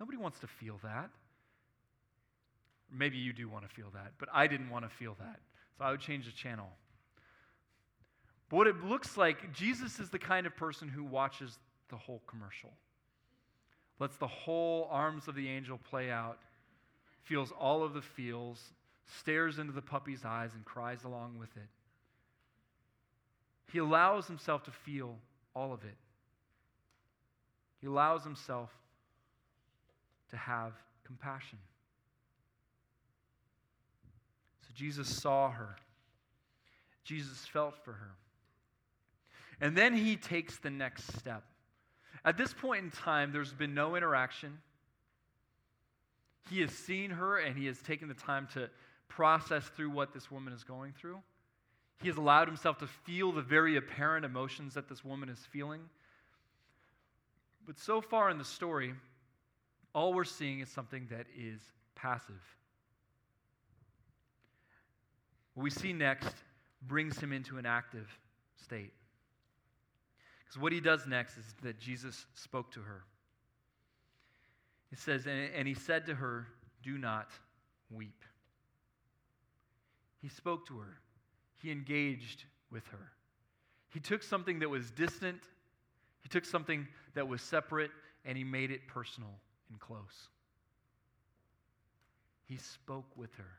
[0.00, 1.10] Nobody wants to feel that.
[2.90, 5.40] Maybe you do want to feel that, but I didn't want to feel that.
[5.78, 6.68] So I would change the channel.
[8.52, 12.20] But what it looks like, Jesus is the kind of person who watches the whole
[12.26, 12.70] commercial,
[13.98, 16.38] lets the whole arms of the angel play out,
[17.22, 18.60] feels all of the feels,
[19.06, 21.68] stares into the puppy's eyes, and cries along with it.
[23.72, 25.16] He allows himself to feel
[25.56, 25.96] all of it.
[27.80, 28.68] He allows himself
[30.28, 31.58] to have compassion.
[34.60, 35.76] So Jesus saw her.
[37.02, 38.10] Jesus felt for her.
[39.62, 41.44] And then he takes the next step.
[42.24, 44.58] At this point in time, there's been no interaction.
[46.50, 48.68] He has seen her and he has taken the time to
[49.08, 51.18] process through what this woman is going through.
[52.02, 55.82] He has allowed himself to feel the very apparent emotions that this woman is feeling.
[57.64, 58.94] But so far in the story,
[59.94, 61.60] all we're seeing is something that is
[61.94, 62.42] passive.
[65.54, 66.34] What we see next
[66.88, 68.08] brings him into an active
[68.56, 68.92] state.
[70.52, 73.04] Because what he does next is that Jesus spoke to her.
[74.92, 76.46] It says, and he said to her,
[76.82, 77.30] Do not
[77.90, 78.24] weep.
[80.20, 80.98] He spoke to her
[81.62, 83.12] he engaged with her.
[83.90, 85.40] He took something that was distant,
[86.22, 87.90] he took something that was separate,
[88.24, 89.30] and he made it personal
[89.70, 90.28] and close.
[92.46, 93.58] He spoke with her.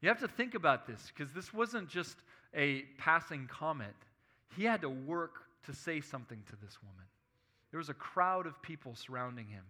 [0.00, 2.16] You have to think about this because this wasn't just
[2.54, 3.94] a passing comment.
[4.56, 7.06] He had to work to say something to this woman.
[7.70, 9.64] There was a crowd of people surrounding him.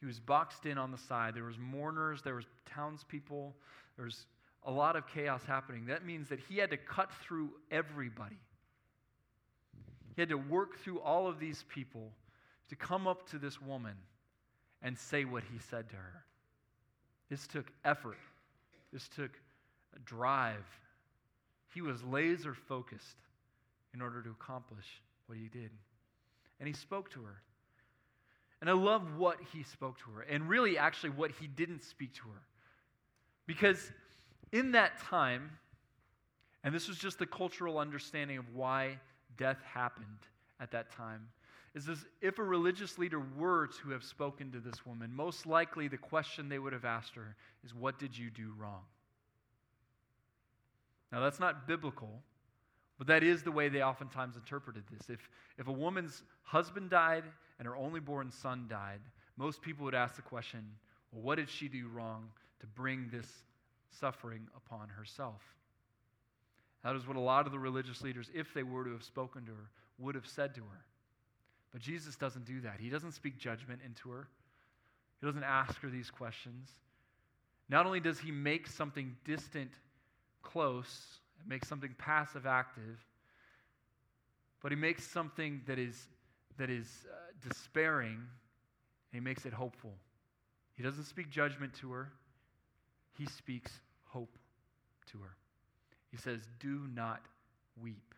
[0.00, 1.34] He was boxed in on the side.
[1.34, 3.54] There was mourners, there was townspeople,
[3.96, 4.26] there was
[4.64, 5.86] a lot of chaos happening.
[5.86, 8.38] That means that he had to cut through everybody.
[10.14, 12.12] He had to work through all of these people
[12.68, 13.94] to come up to this woman
[14.82, 16.24] and say what he said to her.
[17.30, 18.18] This took effort,
[18.92, 19.30] this took
[20.04, 20.66] drive.
[21.74, 23.16] He was laser focused
[23.94, 25.70] in order to accomplish what he did.
[26.58, 27.42] And he spoke to her.
[28.60, 32.14] And I love what he spoke to her, and really, actually, what he didn't speak
[32.14, 32.42] to her.
[33.44, 33.90] Because
[34.52, 35.50] in that time,
[36.62, 38.98] and this was just the cultural understanding of why
[39.36, 40.06] death happened
[40.60, 41.26] at that time,
[41.74, 45.88] is this if a religious leader were to have spoken to this woman, most likely
[45.88, 48.82] the question they would have asked her is, What did you do wrong?
[51.10, 52.22] Now, that's not biblical,
[52.98, 55.08] but that is the way they oftentimes interpreted this.
[55.08, 55.28] If,
[55.58, 57.24] if a woman's husband died
[57.58, 59.00] and her only born son died,
[59.36, 60.64] most people would ask the question,
[61.10, 62.28] well, what did she do wrong
[62.60, 63.26] to bring this
[63.90, 65.42] suffering upon herself?
[66.84, 69.44] That is what a lot of the religious leaders, if they were to have spoken
[69.46, 70.84] to her, would have said to her.
[71.72, 72.78] But Jesus doesn't do that.
[72.80, 74.28] He doesn't speak judgment into her,
[75.20, 76.68] He doesn't ask her these questions.
[77.68, 79.70] Not only does He make something distant
[80.42, 82.98] close, make something passive active,
[84.60, 86.08] but He makes something that is,
[86.58, 87.16] that is uh,
[87.48, 88.24] despairing, and
[89.12, 89.92] He makes it hopeful.
[90.74, 92.12] He doesn't speak judgment to her,
[93.18, 93.72] He speaks
[94.04, 94.38] hope
[95.10, 95.36] to her.
[96.10, 97.22] He says, Do not
[97.80, 98.14] weep.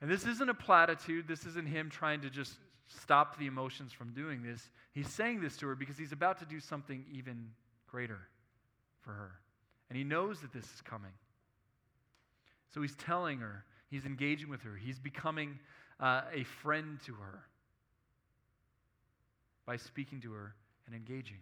[0.00, 1.26] And this isn't a platitude.
[1.26, 2.54] This isn't him trying to just
[2.86, 4.68] stop the emotions from doing this.
[4.92, 7.50] He's saying this to her because he's about to do something even
[7.90, 8.20] greater
[9.00, 9.32] for her.
[9.88, 11.12] And he knows that this is coming.
[12.74, 15.58] So he's telling her, he's engaging with her, he's becoming
[16.00, 17.42] uh, a friend to her
[19.64, 20.54] by speaking to her
[20.86, 21.38] and engaging.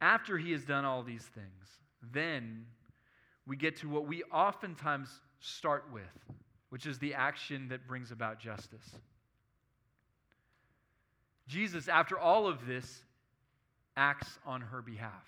[0.00, 1.78] After he has done all these things,
[2.12, 2.66] then
[3.46, 5.08] we get to what we oftentimes
[5.40, 6.02] start with,
[6.70, 8.90] which is the action that brings about justice.
[11.46, 13.02] Jesus, after all of this,
[13.96, 15.24] acts on her behalf.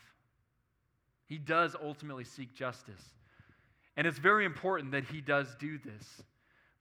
[1.27, 3.03] He does ultimately seek justice.
[3.97, 6.23] And it's very important that he does do this.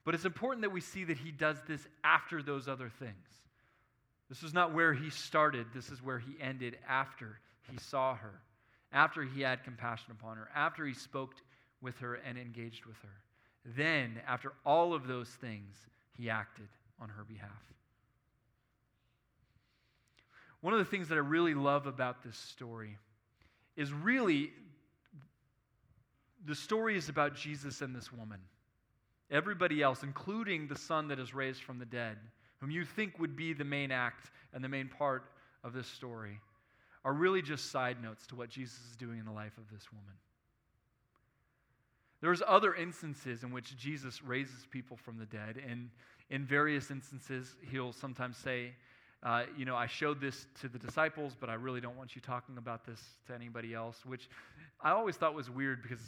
[0.03, 3.13] But it's important that we see that he does this after those other things.
[4.29, 7.39] This is not where he started, this is where he ended after
[7.71, 8.41] he saw her,
[8.91, 11.35] after he had compassion upon her, after he spoke
[11.81, 13.73] with her and engaged with her.
[13.75, 15.75] Then, after all of those things,
[16.17, 16.67] he acted
[16.99, 17.49] on her behalf.
[20.65, 22.97] One of the things that I really love about this story
[23.77, 24.51] is really
[26.43, 28.39] the story is about Jesus and this woman.
[29.29, 32.17] Everybody else, including the son that is raised from the dead,
[32.61, 35.25] whom you think would be the main act and the main part
[35.63, 36.39] of this story,
[37.03, 39.91] are really just side notes to what Jesus is doing in the life of this
[39.91, 40.15] woman.
[42.21, 45.91] There's other instances in which Jesus raises people from the dead, and
[46.31, 48.71] in various instances, he'll sometimes say,
[49.23, 52.21] uh, You know, I showed this to the disciples, but I really don't want you
[52.21, 54.29] talking about this to anybody else, which
[54.81, 56.01] I always thought was weird because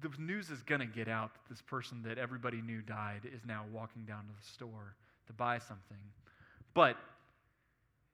[0.00, 3.40] the news is going to get out that this person that everybody knew died is
[3.46, 4.94] now walking down to the store
[5.26, 5.98] to buy something.
[6.74, 6.96] But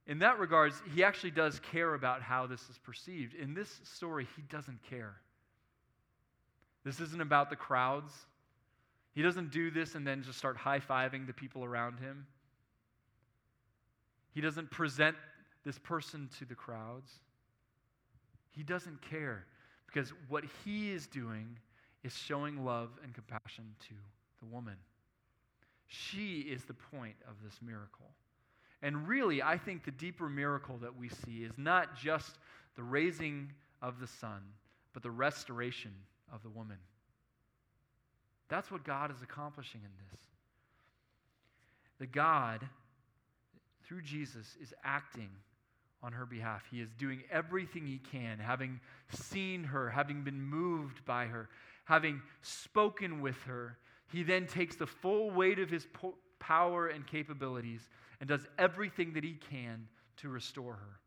[0.06, 3.34] in that regards, he actually does care about how this is perceived.
[3.34, 5.14] In this story, he doesn't care.
[6.84, 8.12] This isn't about the crowds.
[9.14, 12.26] He doesn't do this and then just start high fiving the people around him.
[14.34, 15.16] He doesn't present
[15.64, 17.10] this person to the crowds.
[18.50, 19.46] He doesn't care
[19.86, 21.56] because what he is doing
[22.02, 23.94] is showing love and compassion to
[24.40, 24.76] the woman.
[25.86, 28.10] She is the point of this miracle.
[28.82, 32.38] And really, I think the deeper miracle that we see is not just
[32.76, 34.42] the raising of the son,
[34.92, 35.92] but the restoration
[36.32, 36.76] of the woman.
[38.48, 40.20] That's what God is accomplishing in this.
[41.98, 42.60] The God,
[43.86, 45.30] through Jesus, is acting
[46.02, 46.64] on her behalf.
[46.70, 51.48] He is doing everything he can, having seen her, having been moved by her,
[51.84, 53.78] having spoken with her.
[54.12, 57.88] He then takes the full weight of his po- power and capabilities
[58.20, 61.00] and does everything that he can to restore her.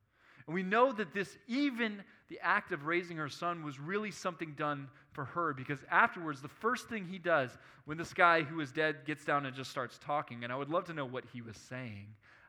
[0.48, 4.54] And we know that this, even the act of raising her son, was really something
[4.58, 7.52] done for her because afterwards, the first thing he does
[7.86, 10.70] when this guy who is dead gets down and just starts talking, and I would
[10.70, 12.08] love to know what he was saying.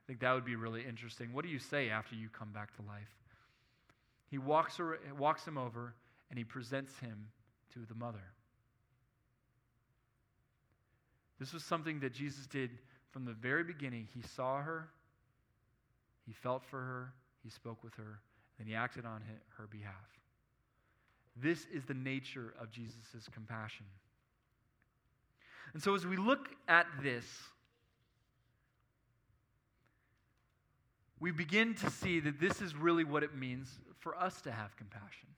[0.09, 1.35] I think that would be really interesting.
[1.35, 3.11] What do you say after you come back to life?
[4.31, 5.93] He walks, her, walks him over
[6.31, 7.27] and he presents him
[7.75, 8.25] to the mother.
[11.39, 12.71] This was something that Jesus did
[13.11, 14.89] from the very beginning, he saw her,
[16.27, 18.21] he felt for her, he spoke with her,
[18.59, 19.23] and he acted on
[19.57, 19.95] her behalf.
[21.37, 23.87] This is the nature of Jesus' compassion.
[25.75, 27.25] And so, as we look at this,
[31.21, 34.77] we begin to see that this is really what it means for us to have
[34.77, 35.29] compassion.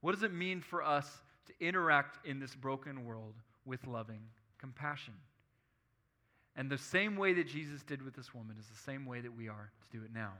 [0.00, 3.34] What does it mean for us to interact in this broken world
[3.64, 4.20] with loving
[4.58, 5.14] compassion?
[6.56, 9.34] And the same way that Jesus did with this woman is the same way that
[9.34, 10.32] we are to do it now.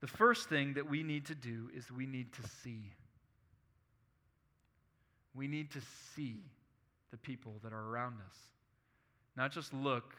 [0.00, 2.92] The first thing that we need to do is we need to see.
[5.34, 5.80] We need to
[6.14, 6.36] see
[7.10, 8.36] the people that are around us.
[9.36, 10.14] Not just look,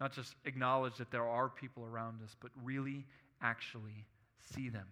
[0.00, 3.04] not just acknowledge that there are people around us, but really
[3.42, 4.04] actually
[4.54, 4.86] see them.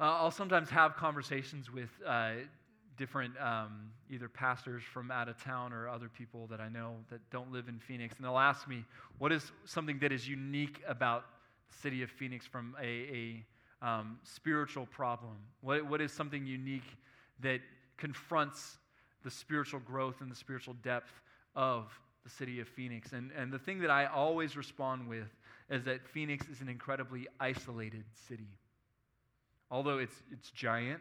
[0.00, 2.32] Uh, I'll sometimes have conversations with uh,
[2.96, 7.20] different um, either pastors from out of town or other people that I know that
[7.30, 8.84] don't live in Phoenix, and they'll ask me,
[9.18, 11.24] "What is something that is unique about
[11.68, 13.44] the city of Phoenix from a,
[13.82, 15.36] a um, spiritual problem?
[15.60, 16.96] What, what is something unique
[17.40, 17.60] that
[17.96, 18.78] confronts
[19.22, 21.12] the spiritual growth and the spiritual depth
[21.54, 21.92] of
[22.24, 25.28] the city of Phoenix?" And and the thing that I always respond with
[25.70, 28.58] is that Phoenix is an incredibly isolated city.
[29.70, 31.00] Although it's, it's giant,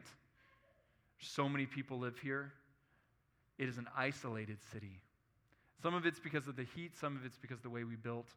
[1.19, 2.53] so many people live here,
[3.57, 5.01] it is an isolated city.
[5.83, 7.97] Some of it's because of the heat, some of it's because of the way we
[7.97, 8.27] built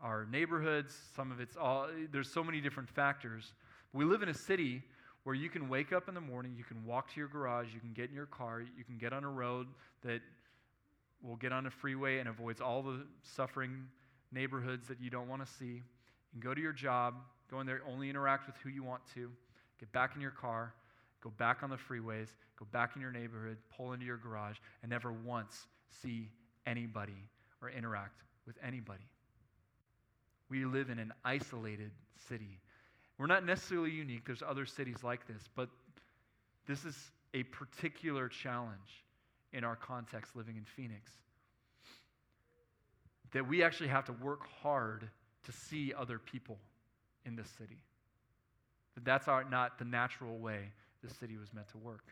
[0.00, 3.52] our neighborhoods, some of it's all, there's so many different factors.
[3.92, 4.82] We live in a city
[5.24, 7.80] where you can wake up in the morning, you can walk to your garage, you
[7.80, 9.66] can get in your car, you can get on a road
[10.02, 10.22] that
[11.22, 13.86] will get on a freeway and avoids all the suffering
[14.32, 15.82] neighborhoods that you don't want to see.
[16.32, 17.14] Can go to your job,
[17.50, 19.30] go in there, only interact with who you want to,
[19.78, 20.72] get back in your car,
[21.22, 24.90] go back on the freeways, go back in your neighborhood, pull into your garage, and
[24.90, 25.66] never once
[26.02, 26.28] see
[26.66, 27.28] anybody
[27.60, 29.04] or interact with anybody.
[30.48, 31.90] We live in an isolated
[32.28, 32.58] city.
[33.18, 35.68] We're not necessarily unique, there's other cities like this, but
[36.66, 36.96] this is
[37.34, 39.04] a particular challenge
[39.52, 41.12] in our context living in Phoenix.
[43.32, 45.08] That we actually have to work hard
[45.44, 46.58] to see other people
[47.24, 47.78] in this city.
[48.94, 50.72] That that's our, not the natural way
[51.02, 52.04] the city was meant to work.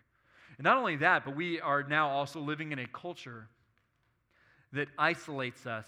[0.56, 3.48] And not only that, but we are now also living in a culture
[4.72, 5.86] that isolates us,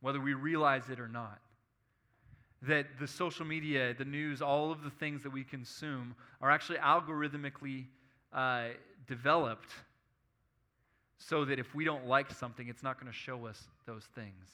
[0.00, 1.40] whether we realize it or not.
[2.62, 6.78] That the social media, the news, all of the things that we consume are actually
[6.78, 7.86] algorithmically
[8.32, 8.68] uh,
[9.06, 9.70] developed
[11.18, 14.44] so that if we don't like something, it's not going to show us those things.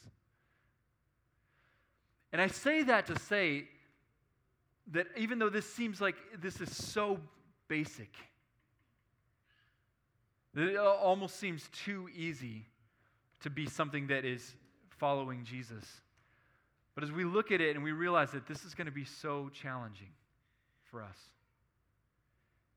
[2.32, 3.64] And I say that to say
[4.92, 7.18] that even though this seems like this is so
[7.68, 8.10] basic,
[10.54, 12.66] that it almost seems too easy
[13.40, 14.54] to be something that is
[14.98, 15.84] following Jesus.
[16.94, 19.04] But as we look at it and we realize that this is going to be
[19.04, 20.10] so challenging
[20.84, 21.16] for us,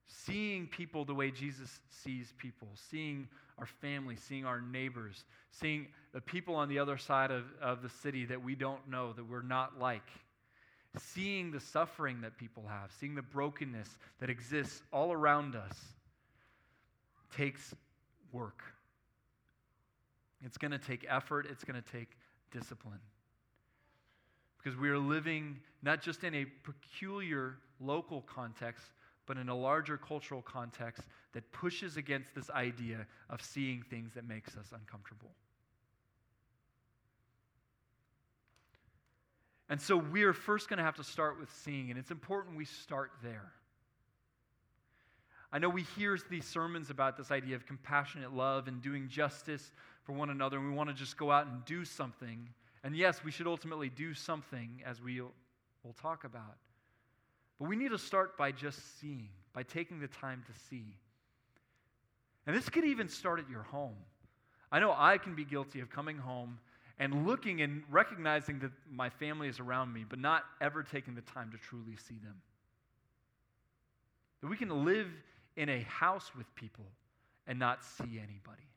[0.07, 3.27] seeing people the way Jesus sees people, seeing
[3.57, 7.89] our family, seeing our neighbors, seeing the people on the other side of, of the
[7.89, 10.09] city that we don't know, that we're not like
[10.97, 13.89] seeing the suffering that people have, seeing the brokenness
[14.19, 15.77] that exists all around us,
[17.35, 17.73] takes
[18.31, 18.61] work.
[20.43, 22.09] It's going to take effort, it's going to take
[22.51, 22.99] discipline.
[24.57, 28.85] Because we are living not just in a peculiar local context,
[29.25, 31.03] but in a larger cultural context
[31.33, 35.31] that pushes against this idea of seeing things that makes us uncomfortable.
[39.69, 42.65] And so we're first going to have to start with seeing, and it's important we
[42.65, 43.51] start there.
[45.51, 49.71] I know we hear these sermons about this idea of compassionate love and doing justice
[50.03, 52.49] for one another, and we want to just go out and do something.
[52.83, 55.31] And yes, we should ultimately do something, as we will
[56.01, 56.57] talk about.
[57.59, 60.97] But we need to start by just seeing, by taking the time to see.
[62.45, 63.95] And this could even start at your home.
[64.71, 66.59] I know I can be guilty of coming home
[66.99, 71.21] and looking and recognizing that my family is around me, but not ever taking the
[71.21, 72.41] time to truly see them.
[74.41, 75.07] That we can live
[75.55, 76.85] in a house with people
[77.47, 78.67] and not see anybody.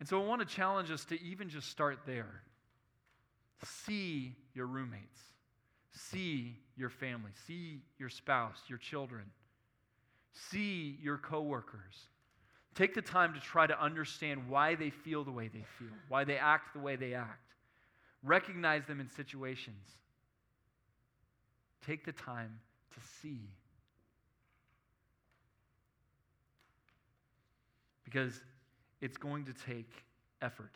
[0.00, 2.42] And so I want to challenge us to even just start there.
[3.64, 5.20] See your roommates,
[5.94, 9.24] see your family, see your spouse, your children,
[10.32, 12.08] see your coworkers
[12.74, 16.24] Take the time to try to understand why they feel the way they feel, why
[16.24, 17.52] they act the way they act.
[18.22, 19.84] Recognize them in situations.
[21.86, 22.58] Take the time
[22.94, 23.42] to see.
[28.04, 28.40] Because
[29.00, 29.90] it's going to take
[30.42, 30.72] effort.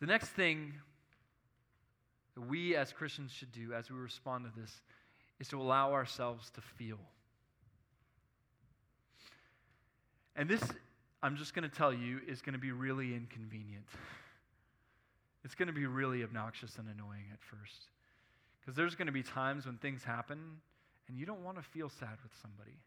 [0.00, 0.72] The next thing
[2.34, 4.80] that we as Christians should do as we respond to this
[5.40, 6.98] is to allow ourselves to feel.
[10.36, 10.62] And this,
[11.22, 13.84] I'm just going to tell you, is going to be really inconvenient.
[15.44, 17.88] It's going to be really obnoxious and annoying at first.
[18.60, 20.38] Because there's going to be times when things happen
[21.08, 22.78] and you don't want to feel sad with somebody.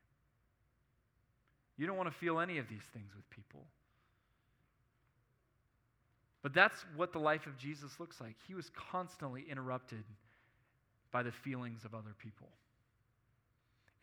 [1.78, 3.66] You don't want to feel any of these things with people.
[6.46, 8.36] But that's what the life of Jesus looks like.
[8.48, 10.04] He was constantly interrupted
[11.12, 12.50] by the feelings of other people.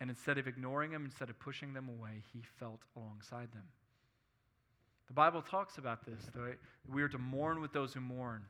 [0.00, 3.62] And instead of ignoring them, instead of pushing them away, he felt alongside them.
[5.06, 6.20] The Bible talks about this.
[6.34, 6.56] That
[6.92, 8.42] we are to mourn with those who mourn,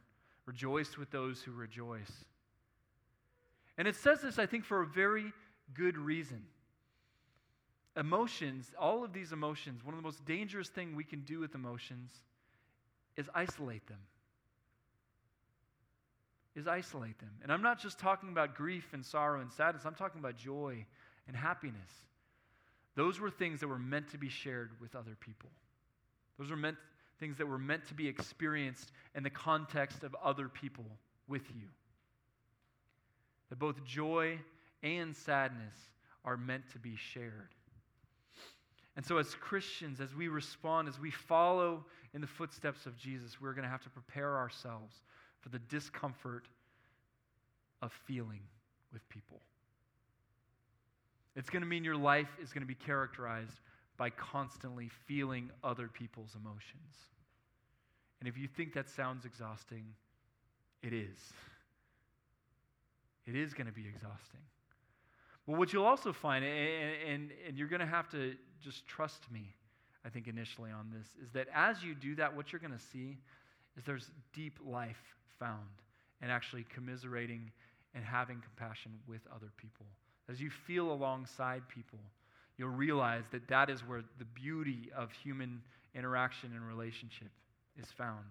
[0.47, 2.25] rejoice with those who rejoice.
[3.77, 5.35] And it says this, I think, for a very
[5.75, 6.43] good reason.
[7.95, 11.55] Emotions, all of these emotions, one of the most dangerous things we can do with
[11.55, 12.23] emotions
[13.17, 13.99] is isolate them.
[16.55, 17.31] Is isolate them.
[17.43, 20.85] And I'm not just talking about grief and sorrow and sadness, I'm talking about joy
[21.27, 21.91] and happiness.
[22.95, 25.51] Those were things that were meant to be shared with other people.
[26.39, 26.77] Those were meant
[27.21, 30.85] things that were meant to be experienced in the context of other people
[31.29, 31.69] with you.
[33.49, 34.39] That both joy
[34.83, 35.75] and sadness
[36.25, 37.55] are meant to be shared.
[38.97, 43.41] And so, as Christians, as we respond, as we follow in the footsteps of Jesus,
[43.41, 44.97] we're going to have to prepare ourselves
[45.41, 46.47] for the discomfort
[47.81, 48.41] of feeling
[48.93, 49.41] with people.
[51.35, 53.61] It's going to mean your life is going to be characterized
[53.97, 56.97] by constantly feeling other people's emotions.
[58.21, 59.85] And if you think that sounds exhausting,
[60.83, 61.19] it is.
[63.27, 64.41] It is going to be exhausting.
[65.47, 69.31] But what you'll also find, and, and, and you're going to have to just trust
[69.31, 69.55] me,
[70.05, 72.85] I think, initially on this, is that as you do that, what you're going to
[72.93, 73.19] see
[73.77, 75.03] is there's deep life
[75.39, 75.61] found
[76.23, 77.51] in actually commiserating
[77.95, 79.87] and having compassion with other people.
[80.29, 81.99] As you feel alongside people,
[82.57, 85.61] you'll realize that that is where the beauty of human
[85.95, 87.31] interaction and relationship
[87.77, 88.25] is found.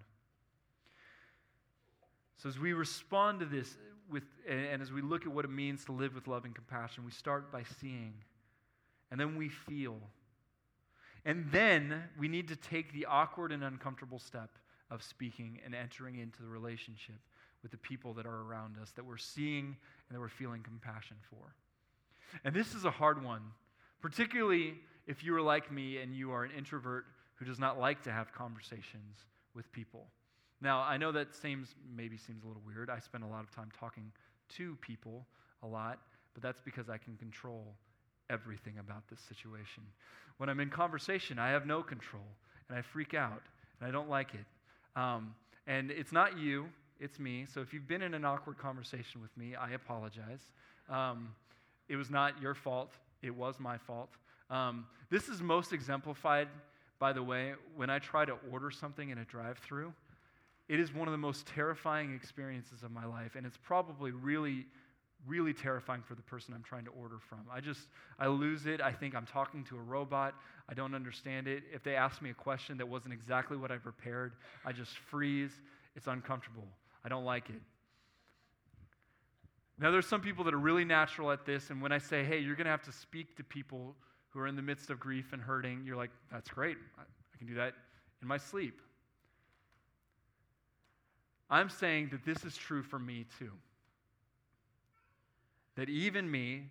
[2.38, 3.78] So, as we respond to this,
[4.12, 7.06] with, and as we look at what it means to live with love and compassion,
[7.06, 8.14] we start by seeing,
[9.10, 9.98] and then we feel.
[11.26, 14.50] And then we need to take the awkward and uncomfortable step
[14.90, 17.20] of speaking and entering into the relationship
[17.62, 21.18] with the people that are around us that we're seeing and that we're feeling compassion
[21.30, 21.56] for.
[22.44, 23.42] And this is a hard one,
[24.02, 24.76] particularly
[25.08, 27.06] if you are like me and you are an introvert
[27.36, 30.08] who does not like to have conversations with people.
[30.62, 32.90] Now, I know that seems maybe seems a little weird.
[32.90, 34.12] I spend a lot of time talking
[34.58, 35.26] to people
[35.64, 36.00] a lot,
[36.34, 37.76] but that's because I can control
[38.30, 39.84] everything about this situation.
[40.38, 42.26] When I'm in conversation, I have no control,
[42.70, 43.42] and I freak out,
[43.80, 44.46] and I don't like it.
[45.00, 45.34] Um,
[45.68, 46.68] and it's not you,
[47.00, 47.46] it's me.
[47.52, 50.42] So if you've been in an awkward conversation with me, I apologize.
[50.90, 51.30] Um,
[51.90, 54.10] it was not your fault, it was my fault.
[54.50, 56.48] Um, this is most exemplified,
[57.00, 59.94] by the way, when I try to order something in a drive through.
[60.72, 64.66] It is one of the most terrifying experiences of my life, and it's probably really,
[65.28, 67.40] really terrifying for the person I'm trying to order from.
[67.52, 68.80] I just, I lose it.
[68.80, 70.34] I think I'm talking to a robot.
[70.70, 71.64] I don't understand it.
[71.74, 74.32] If they ask me a question that wasn't exactly what I prepared,
[74.64, 75.52] I just freeze.
[75.98, 76.70] It's uncomfortable.
[77.04, 77.62] I don't like it.
[79.78, 82.40] Now, there's some people that are really natural at this, and when I say, hey,
[82.40, 83.94] you're going to have to speak to people
[84.30, 86.78] who are in the midst of grief and hurting, you're like, that's great.
[86.98, 87.74] I can do that
[88.22, 88.80] in my sleep.
[91.52, 93.52] I'm saying that this is true for me too.
[95.76, 96.64] That even me,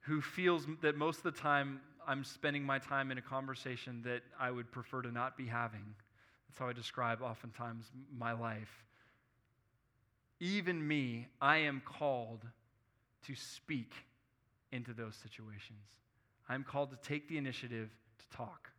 [0.00, 4.22] who feels that most of the time I'm spending my time in a conversation that
[4.38, 5.94] I would prefer to not be having,
[6.48, 7.86] that's how I describe oftentimes
[8.18, 8.84] my life.
[10.40, 12.44] Even me, I am called
[13.26, 13.92] to speak
[14.72, 15.86] into those situations.
[16.48, 18.70] I'm called to take the initiative to talk,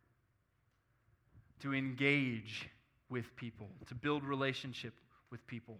[1.60, 2.68] to engage
[3.08, 4.94] with people, to build relationship
[5.30, 5.78] with people,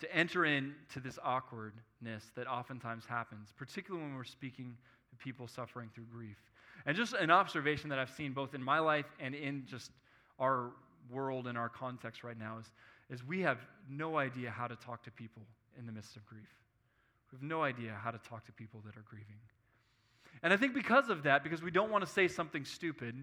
[0.00, 4.76] to enter into this awkwardness that oftentimes happens, particularly when we're speaking
[5.10, 6.38] to people suffering through grief.
[6.86, 9.90] And just an observation that I've seen both in my life and in just
[10.38, 10.70] our
[11.10, 12.66] world and our context right now is,
[13.10, 13.58] is we have
[13.88, 15.42] no idea how to talk to people
[15.78, 16.48] in the midst of grief.
[17.32, 19.38] We have no idea how to talk to people that are grieving.
[20.42, 23.14] And I think because of that, because we don't want to say something stupid,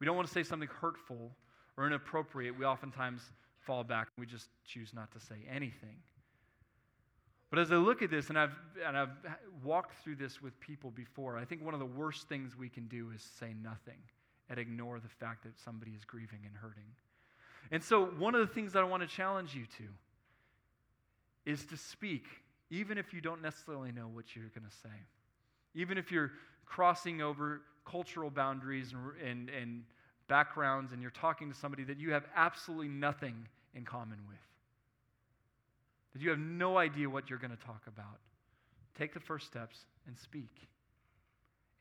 [0.00, 1.32] we don't want to say something hurtful,
[1.76, 3.20] or inappropriate, we oftentimes
[3.60, 5.96] fall back and we just choose not to say anything.
[7.50, 9.10] But as I look at this, and I've, and I've
[9.62, 12.88] walked through this with people before, I think one of the worst things we can
[12.88, 13.98] do is say nothing
[14.50, 16.82] and ignore the fact that somebody is grieving and hurting.
[17.70, 21.76] And so, one of the things that I want to challenge you to is to
[21.76, 22.24] speak,
[22.70, 24.94] even if you don't necessarily know what you're going to say.
[25.74, 26.32] Even if you're
[26.66, 29.82] crossing over cultural boundaries and, and, and
[30.28, 34.38] backgrounds and you're talking to somebody that you have absolutely nothing in common with,
[36.12, 38.18] that you have no idea what you're going to talk about,
[38.96, 40.68] take the first steps and speak.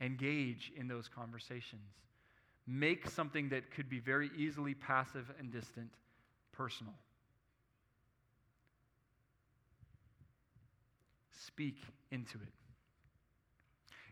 [0.02, 1.82] Engage in those conversations.
[2.68, 5.92] Make something that could be very easily passive and distant
[6.52, 6.94] personal.
[11.46, 11.78] Speak
[12.12, 12.50] into it.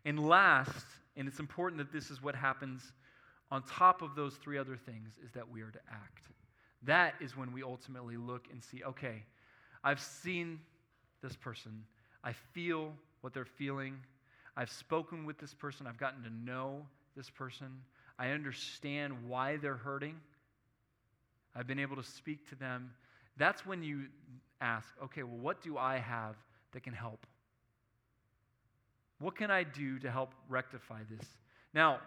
[0.06, 2.94] And last, and it's important that this is what happens
[3.52, 6.24] on top of those three other things, is that we are to act.
[6.84, 9.24] That is when we ultimately look and see okay,
[9.84, 10.60] I've seen
[11.22, 11.84] this person,
[12.24, 13.98] I feel what they're feeling,
[14.56, 16.86] I've spoken with this person, I've gotten to know
[17.16, 17.68] this person,
[18.18, 20.16] I understand why they're hurting,
[21.56, 22.92] I've been able to speak to them.
[23.38, 24.06] That's when you
[24.62, 26.36] ask, okay, well, what do I have
[26.72, 27.26] that can help?
[29.20, 31.28] What can I do to help rectify this?
[31.74, 32.00] Now,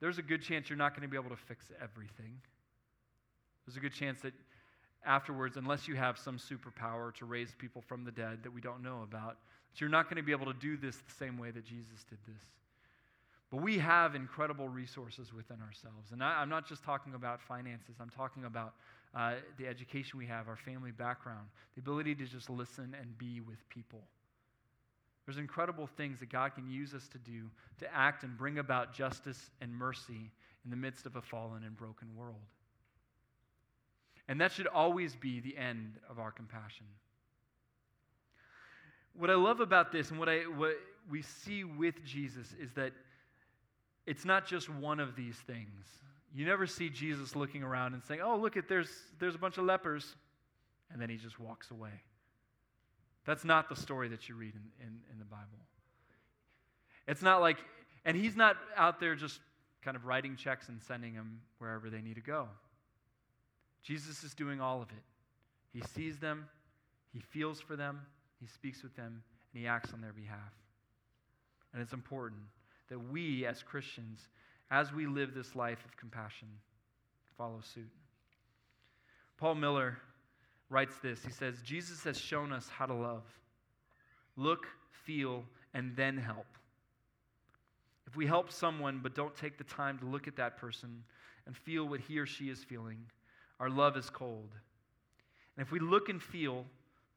[0.00, 2.40] there's a good chance you're not going to be able to fix everything.
[3.66, 4.32] There's a good chance that
[5.04, 8.82] afterwards, unless you have some superpower to raise people from the dead that we don't
[8.82, 9.38] know about,
[9.72, 12.04] that you're not going to be able to do this the same way that Jesus
[12.08, 12.42] did this.
[13.50, 16.12] But we have incredible resources within ourselves.
[16.12, 18.74] And I, am not just talking about finances, I'm talking about
[19.14, 23.40] uh, the education we have, our family background, the ability to just listen and be
[23.40, 24.00] with people.
[25.28, 27.50] There's incredible things that God can use us to do
[27.80, 30.32] to act and bring about justice and mercy
[30.64, 32.40] in the midst of a fallen and broken world.
[34.26, 36.86] And that should always be the end of our compassion.
[39.18, 40.76] What I love about this and what, I, what
[41.10, 42.94] we see with Jesus is that
[44.06, 45.84] it's not just one of these things.
[46.34, 49.58] You never see Jesus looking around and saying, Oh, look at there's there's a bunch
[49.58, 50.14] of lepers,
[50.90, 52.00] and then he just walks away.
[53.28, 55.58] That's not the story that you read in, in, in the Bible.
[57.06, 57.58] It's not like,
[58.06, 59.40] and he's not out there just
[59.82, 62.48] kind of writing checks and sending them wherever they need to go.
[63.82, 65.02] Jesus is doing all of it.
[65.74, 66.48] He sees them,
[67.12, 68.00] he feels for them,
[68.40, 69.22] he speaks with them,
[69.52, 70.54] and he acts on their behalf.
[71.74, 72.40] And it's important
[72.88, 74.26] that we, as Christians,
[74.70, 76.48] as we live this life of compassion,
[77.36, 77.90] follow suit.
[79.36, 79.98] Paul Miller
[80.70, 83.24] writes this He says, Jesus has shown us how to love.
[84.36, 85.44] Look, feel,
[85.74, 86.46] and then help.
[88.06, 91.04] If we help someone but don't take the time to look at that person
[91.46, 92.98] and feel what he or she is feeling,
[93.60, 94.50] our love is cold.
[95.56, 96.64] And if we look and feel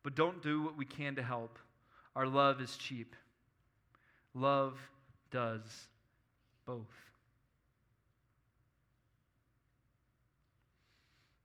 [0.04, 1.60] but don't do what we can to help,
[2.16, 3.16] our love is cheap.
[4.34, 4.78] Love
[5.30, 5.62] does
[6.66, 6.88] both.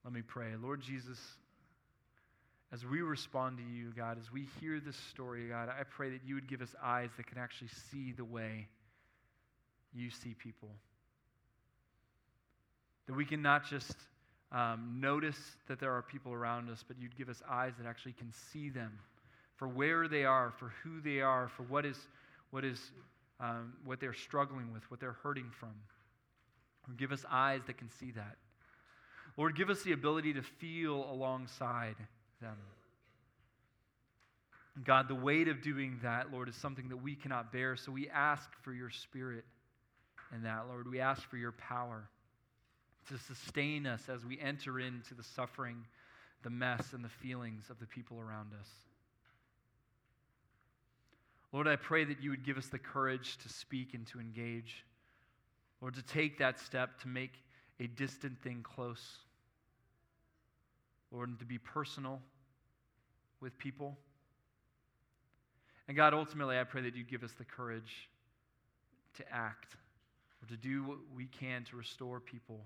[0.03, 0.53] Let me pray.
[0.61, 1.19] Lord Jesus,
[2.73, 6.21] as we respond to you, God, as we hear this story, God, I pray that
[6.25, 8.67] you would give us eyes that can actually see the way
[9.93, 10.69] you see people.
[13.07, 13.95] That we can not just
[14.51, 18.13] um, notice that there are people around us, but you'd give us eyes that actually
[18.13, 18.99] can see them
[19.55, 21.97] for where they are, for who they are, for what is,
[22.51, 22.91] what is
[23.39, 25.73] um, what they're struggling with, what they're hurting from.
[26.97, 28.35] Give us eyes that can see that.
[29.35, 31.95] Lord, give us the ability to feel alongside
[32.41, 32.57] them.
[34.83, 37.75] God, the weight of doing that, Lord, is something that we cannot bear.
[37.75, 39.43] So we ask for your spirit
[40.35, 40.89] in that, Lord.
[40.89, 42.07] We ask for your power
[43.09, 45.77] to sustain us as we enter into the suffering,
[46.43, 48.67] the mess, and the feelings of the people around us.
[51.53, 54.85] Lord, I pray that you would give us the courage to speak and to engage.
[55.81, 57.31] Lord, to take that step to make
[57.79, 59.19] a distant thing close.
[61.11, 62.21] Lord, and to be personal
[63.39, 63.97] with people.
[65.87, 68.09] And God, ultimately, I pray that you give us the courage
[69.15, 69.75] to act
[70.41, 72.59] or to do what we can to restore people.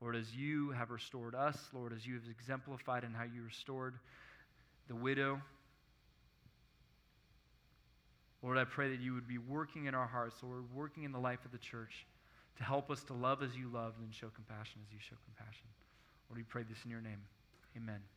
[0.00, 3.94] Lord, as you have restored us, Lord, as you have exemplified in how you restored
[4.88, 5.40] the widow.
[8.42, 11.18] Lord, I pray that you would be working in our hearts, Lord, working in the
[11.18, 12.06] life of the church
[12.58, 15.66] to help us to love as you loved and show compassion as you show compassion.
[16.28, 17.22] Lord, we pray this in your name.
[17.76, 18.13] Amen.